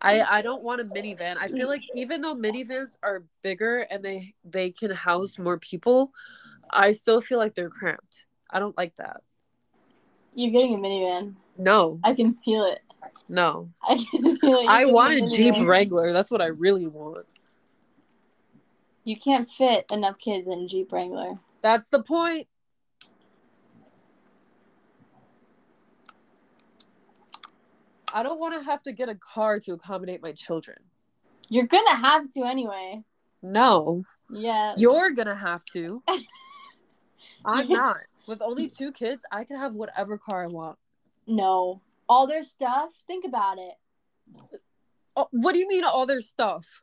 [0.00, 1.36] I I don't want a minivan.
[1.40, 6.12] I feel like even though minivans are bigger and they they can house more people,
[6.70, 8.26] I still feel like they're cramped.
[8.50, 9.22] I don't like that.
[10.38, 11.34] You're getting a minivan.
[11.56, 12.78] No, I can feel it.
[13.28, 13.70] no.
[13.82, 14.62] I can feel it.
[14.62, 15.36] You're I want a minivan.
[15.36, 16.12] Jeep Wrangler.
[16.12, 17.26] That's what I really want.
[19.02, 21.40] You can't fit enough kids in a Jeep Wrangler.
[21.60, 22.46] That's the point.
[28.12, 30.78] I don't want to have to get a car to accommodate my children.
[31.48, 33.02] You're gonna have to anyway.
[33.42, 34.74] No, Yeah.
[34.76, 36.02] you're gonna have to.
[37.44, 37.96] I'm not.
[38.28, 40.78] With only two kids, I can have whatever car I want.
[41.26, 41.80] No.
[42.08, 42.90] All their stuff.
[43.06, 43.72] Think about it.
[45.16, 46.82] Oh, what do you mean all their stuff?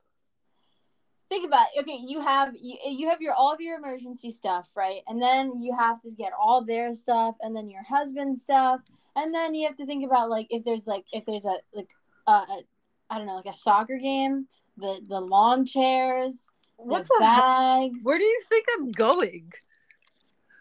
[1.29, 1.81] Think about it.
[1.81, 5.01] Okay, you have you, you have your all of your emergency stuff, right?
[5.07, 8.81] And then you have to get all their stuff, and then your husband's stuff,
[9.15, 11.89] and then you have to think about like if there's like if there's a like
[12.27, 12.61] uh, a
[13.09, 17.41] I don't know like a soccer game, the the lawn chairs, What the the hell?
[17.41, 17.99] bags.
[18.03, 19.51] Where do you think I'm going?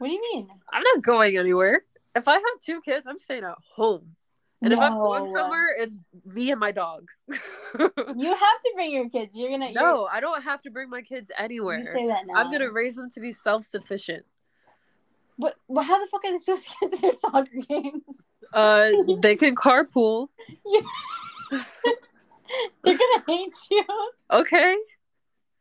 [0.04, 0.46] What do you mean?
[0.70, 1.80] I'm not going anywhere.
[2.14, 4.16] If I have two kids, I'm staying at home.
[4.60, 5.96] And if I'm going somewhere, it's
[6.26, 7.08] me and my dog.
[7.78, 9.34] You have to bring your kids.
[9.34, 11.78] You're gonna no, I don't have to bring my kids anywhere.
[11.78, 12.34] you say that now.
[12.34, 14.26] I'm gonna raise them to be self sufficient.
[15.38, 18.02] But, but how the fuck are they supposed to get to their soccer games?
[18.52, 18.90] Uh,
[19.20, 20.28] they can carpool.
[20.66, 20.80] Yeah.
[22.84, 23.84] They're gonna hate you.
[24.30, 24.76] Okay,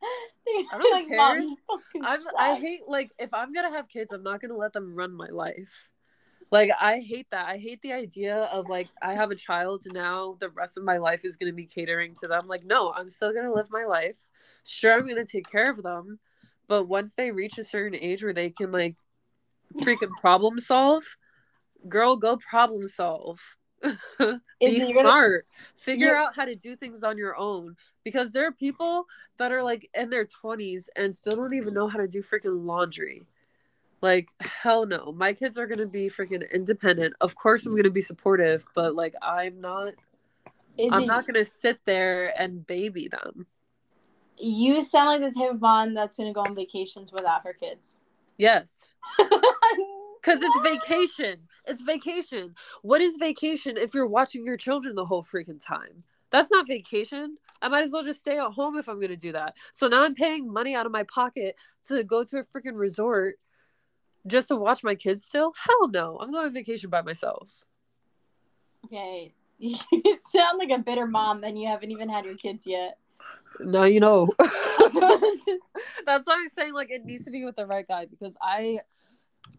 [0.72, 1.18] I don't like, care.
[1.18, 1.56] "Mom,
[2.02, 2.22] I'm.
[2.38, 5.30] I hate like if I'm gonna have kids, I'm not gonna let them run my
[5.30, 5.90] life.
[6.52, 7.48] Like I hate that.
[7.48, 10.98] I hate the idea of like I have a child now the rest of my
[10.98, 12.48] life is to be catering to them.
[12.48, 14.28] Like no, I'm still to live my life.
[14.64, 16.20] Sure, I'm to take care of them,
[16.68, 18.98] but once they reach a certain age where they can like
[19.80, 21.04] freaking problem solve,
[21.90, 23.40] girl, go problem solve.
[24.60, 25.46] be smart.
[25.46, 25.74] Gonna...
[25.76, 29.06] Figure out how to do things on your own because there are people
[29.38, 32.66] that are like in their 20s and still don't even know how to do freaking
[32.66, 33.24] laundry.
[34.02, 35.14] Like, hell no.
[35.14, 37.14] My kids are going to be freaking independent.
[37.22, 39.94] Of course, I'm going to be supportive, but like, I'm not.
[40.78, 41.08] Is I'm it...
[41.08, 43.48] not going to sit there and baby them.
[44.38, 47.54] You sound like the type of mom that's going to go on vacations without her
[47.54, 47.96] kids.
[48.38, 48.94] Yes.
[50.24, 51.40] Because it's vacation.
[51.66, 52.56] It's vacation.
[52.82, 56.04] What is vacation if you're watching your children the whole freaking time?
[56.30, 57.38] That's not vacation.
[57.62, 59.56] I might as well just stay at home if I'm going to do that.
[59.74, 61.56] So now I'm paying money out of my pocket
[61.88, 63.36] to go to a freaking resort
[64.26, 65.54] just to watch my kids still?
[65.58, 66.18] Hell no.
[66.20, 67.66] I'm going on vacation by myself.
[68.86, 69.34] Okay.
[69.60, 72.98] You sound like a bitter mom and you haven't even had your kids yet.
[73.62, 74.28] Now you know.
[76.06, 78.80] That's why I'm saying like it needs to be with the right guy because I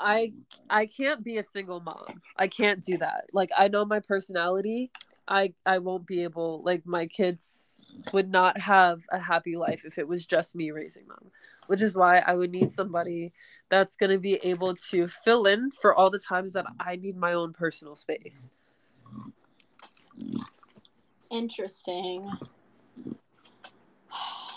[0.00, 0.32] I
[0.68, 2.20] I can't be a single mom.
[2.36, 3.26] I can't do that.
[3.32, 4.90] Like I know my personality
[5.26, 9.98] I I won't be able like my kids would not have a happy life if
[9.98, 11.30] it was just me raising them.
[11.66, 13.32] Which is why I would need somebody
[13.70, 17.16] that's going to be able to fill in for all the times that I need
[17.16, 18.52] my own personal space.
[21.30, 22.28] Interesting.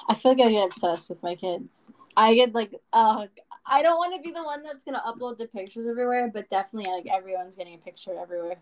[0.09, 1.91] I feel like I get obsessed with my kids.
[2.15, 3.27] I get like, uh,
[3.69, 6.91] I don't want to be the one that's gonna upload the pictures everywhere, but definitely
[6.91, 8.57] like everyone's getting a picture everywhere.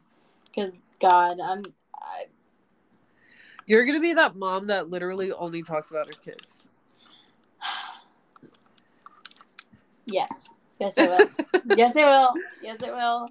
[0.54, 1.64] Cause God, I'm
[1.96, 2.26] I...
[3.66, 6.68] You're gonna be that mom that literally only talks about her kids.
[10.06, 10.50] yes.
[10.78, 11.30] Yes, I will.
[11.78, 12.34] yes, I will.
[12.62, 13.30] Yes, I will.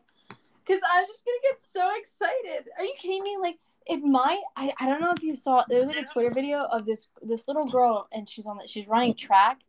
[0.64, 2.70] Because I'm just gonna get so excited.
[2.78, 3.36] Are you kidding me?
[3.38, 4.40] Like, it might.
[4.56, 5.62] I, I don't know if you saw.
[5.68, 8.56] There's like a Twitter video of this this little girl, and she's on.
[8.56, 9.60] The, she's running track,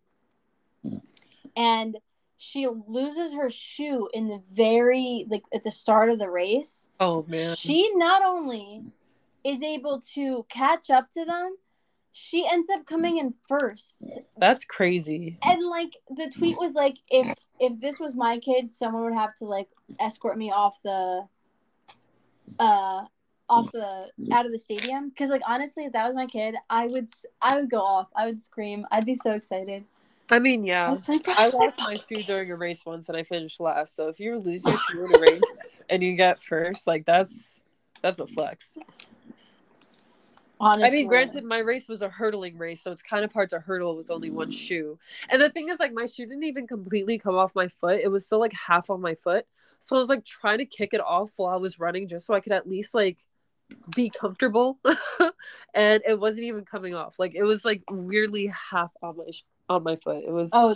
[1.55, 1.97] and
[2.37, 6.89] she loses her shoe in the very like at the start of the race.
[6.99, 7.55] Oh man.
[7.55, 8.83] She not only
[9.43, 11.55] is able to catch up to them,
[12.11, 14.19] she ends up coming in first.
[14.37, 15.37] That's crazy.
[15.43, 19.35] And like the tweet was like if if this was my kid, someone would have
[19.35, 21.27] to like escort me off the
[22.59, 23.05] uh
[23.47, 26.87] off the out of the stadium because like honestly if that was my kid i
[26.87, 27.07] would
[27.41, 29.83] i would go off i would scream i'd be so excited
[30.29, 30.97] I mean, yeah.
[31.07, 33.95] Oh I lost my shoe during a race once and I finished last.
[33.95, 37.61] So if you lose your shoe in a race and you get first, like that's
[38.01, 38.77] that's a flex.
[40.59, 40.87] Honestly.
[40.87, 43.59] I mean, granted, my race was a hurdling race, so it's kind of hard to
[43.59, 44.97] hurdle with only one shoe.
[45.29, 48.07] And the thing is, like, my shoe didn't even completely come off my foot; it
[48.07, 49.45] was still like half on my foot.
[49.81, 52.33] So I was like trying to kick it off while I was running, just so
[52.33, 53.19] I could at least like
[53.93, 54.79] be comfortable.
[55.73, 59.25] and it wasn't even coming off; like it was like weirdly half on my
[59.69, 60.23] on my foot.
[60.25, 60.75] It was oh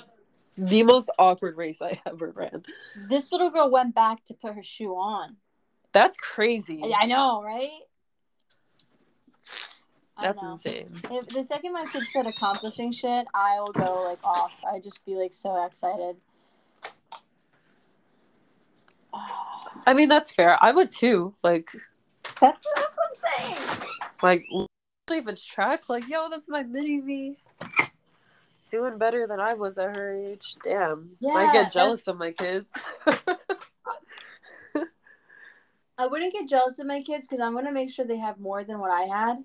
[0.58, 2.64] the most awkward race I ever ran.
[3.10, 5.38] This little girl went back to put her shoe on.
[5.92, 6.82] That's crazy.
[6.96, 7.70] I know, right?
[10.22, 10.92] That's insane.
[11.12, 14.52] If the second my kids start accomplishing shit, I will go like off.
[14.70, 16.18] I just be like so excited.
[19.88, 20.58] I mean, that's fair.
[20.62, 21.36] I would too.
[21.42, 21.70] Like,
[22.40, 23.82] that's that's what I'm saying.
[24.22, 24.42] Like,
[25.10, 27.38] if it's track, like, yo, that's my mini me
[28.70, 30.56] doing better than I was at her age.
[30.64, 31.12] Damn.
[31.20, 32.72] Yeah, I get jealous of my kids.
[35.98, 38.64] I wouldn't get jealous of my kids because I'm gonna make sure they have more
[38.64, 39.44] than what I had.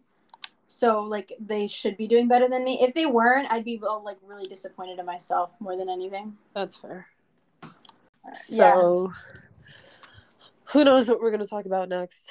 [0.67, 2.79] So like they should be doing better than me.
[2.81, 6.37] If they weren't, I'd be uh, like really disappointed in myself more than anything.
[6.55, 7.09] That's fair.
[8.45, 9.73] So yeah.
[10.67, 12.31] who knows what we're gonna talk about next?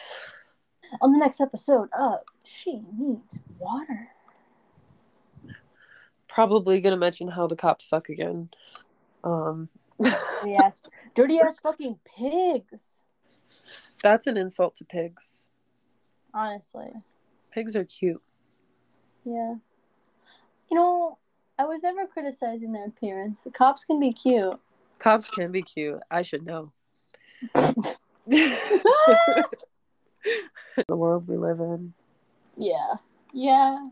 [1.02, 4.13] On the next episode of She Needs Water
[6.34, 8.50] probably gonna mention how the cops suck again.
[9.24, 9.70] Um,
[10.02, 13.04] dirty ass, dirty ass fucking pigs.
[14.02, 15.50] That's an insult to pigs.
[16.34, 16.92] Honestly,
[17.52, 18.22] pigs are cute.
[19.24, 19.56] Yeah,
[20.70, 21.20] you know,
[21.58, 23.42] I was never criticizing their appearance.
[23.42, 24.60] The cops can be cute.
[24.98, 26.00] Cops can be cute.
[26.10, 26.72] I should know.
[27.54, 29.46] the
[30.90, 31.94] world we live in.
[32.58, 32.96] Yeah.
[33.34, 33.90] Yeah.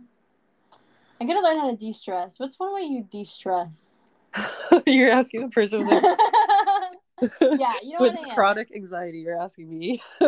[1.22, 2.40] I gotta learn how to de stress.
[2.40, 4.02] What's one way you de stress?
[4.88, 6.04] you're asking the person with,
[7.60, 9.20] yeah, you know with chronic anxiety.
[9.20, 10.02] You're asking me.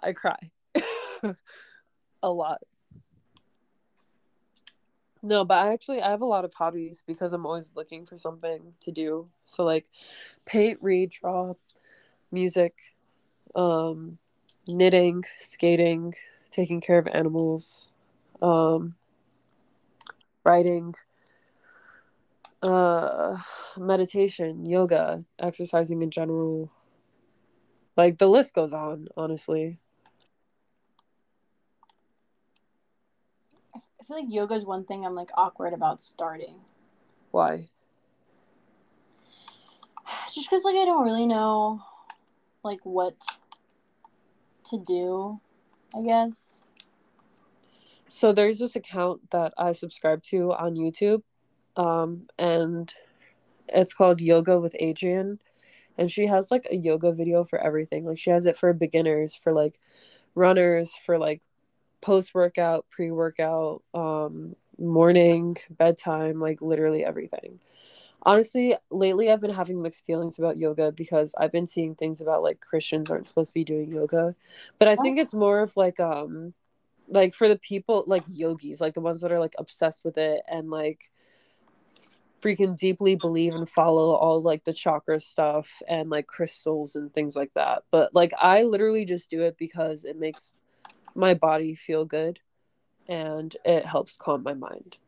[0.00, 0.36] I cry
[2.22, 2.60] a lot.
[5.20, 8.16] No, but I actually I have a lot of hobbies because I'm always looking for
[8.18, 9.30] something to do.
[9.44, 9.86] So like
[10.46, 11.54] paint, read, draw,
[12.30, 12.94] music,
[13.56, 14.18] um
[14.68, 16.14] knitting, skating,
[16.50, 17.94] taking care of animals,
[18.42, 18.94] um
[20.44, 20.94] writing,
[22.62, 23.36] uh
[23.76, 26.70] meditation, yoga, exercising in general.
[27.96, 29.78] Like the list goes on, honestly.
[33.74, 36.60] I feel like yoga is one thing I'm like awkward about starting.
[37.30, 37.68] Why?
[40.32, 41.82] Just because like I don't really know
[42.62, 43.16] like what
[44.70, 45.40] to do,
[45.94, 46.64] I guess.
[48.06, 51.22] So there's this account that I subscribe to on YouTube,
[51.76, 52.92] um, and
[53.68, 55.38] it's called Yoga with Adriene,
[55.98, 58.06] and she has like a yoga video for everything.
[58.06, 59.78] Like she has it for beginners, for like
[60.34, 61.42] runners, for like
[62.00, 67.60] post workout, pre workout, um, morning, bedtime, like literally everything.
[68.28, 72.42] Honestly, lately I've been having mixed feelings about yoga because I've been seeing things about
[72.42, 74.34] like Christians aren't supposed to be doing yoga.
[74.78, 76.52] But I think it's more of like um
[77.08, 80.42] like for the people like yogis, like the ones that are like obsessed with it
[80.46, 81.10] and like
[82.42, 87.34] freaking deeply believe and follow all like the chakra stuff and like crystals and things
[87.34, 87.84] like that.
[87.90, 90.52] But like I literally just do it because it makes
[91.14, 92.40] my body feel good
[93.08, 94.98] and it helps calm my mind.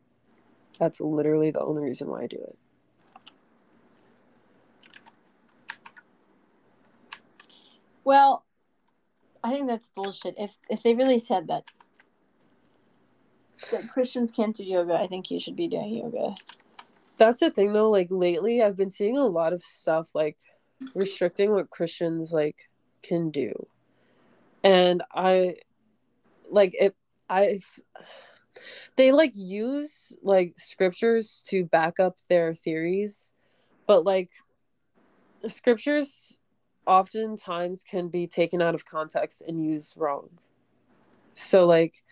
[0.78, 2.56] That's literally the only reason why I do it.
[8.04, 8.44] Well,
[9.42, 10.34] I think that's bullshit.
[10.38, 11.64] If if they really said that
[13.72, 16.34] that Christians can't do yoga, I think you should be doing yoga.
[17.18, 20.38] That's the thing though, like lately I've been seeing a lot of stuff like
[20.94, 22.70] restricting what Christians like
[23.02, 23.66] can do.
[24.64, 25.56] And I
[26.50, 26.96] like it
[27.28, 27.60] I
[28.96, 33.32] they like use like scriptures to back up their theories,
[33.86, 34.30] but like
[35.46, 36.36] scriptures
[36.90, 40.28] oftentimes can be taken out of context and used wrong.
[41.34, 42.02] So like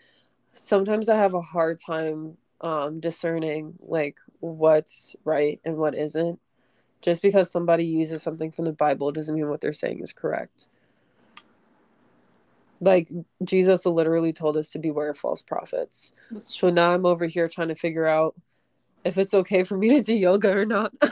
[0.53, 6.39] sometimes I have a hard time um discerning like what's right and what isn't.
[7.03, 10.69] Just because somebody uses something from the Bible doesn't mean what they're saying is correct.
[12.81, 13.09] Like
[13.43, 16.13] Jesus literally told us to beware of false prophets.
[16.39, 18.37] So now I'm over here trying to figure out
[19.05, 20.93] if it's okay for me to do yoga or not.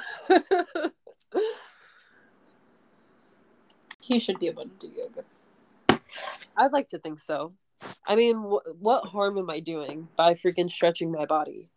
[4.07, 6.01] he should be able to do yoga.
[6.57, 7.53] I'd like to think so.
[8.07, 11.69] I mean, wh- what harm am I doing by freaking stretching my body?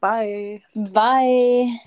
[0.00, 0.62] Bye.
[0.76, 1.78] Bye.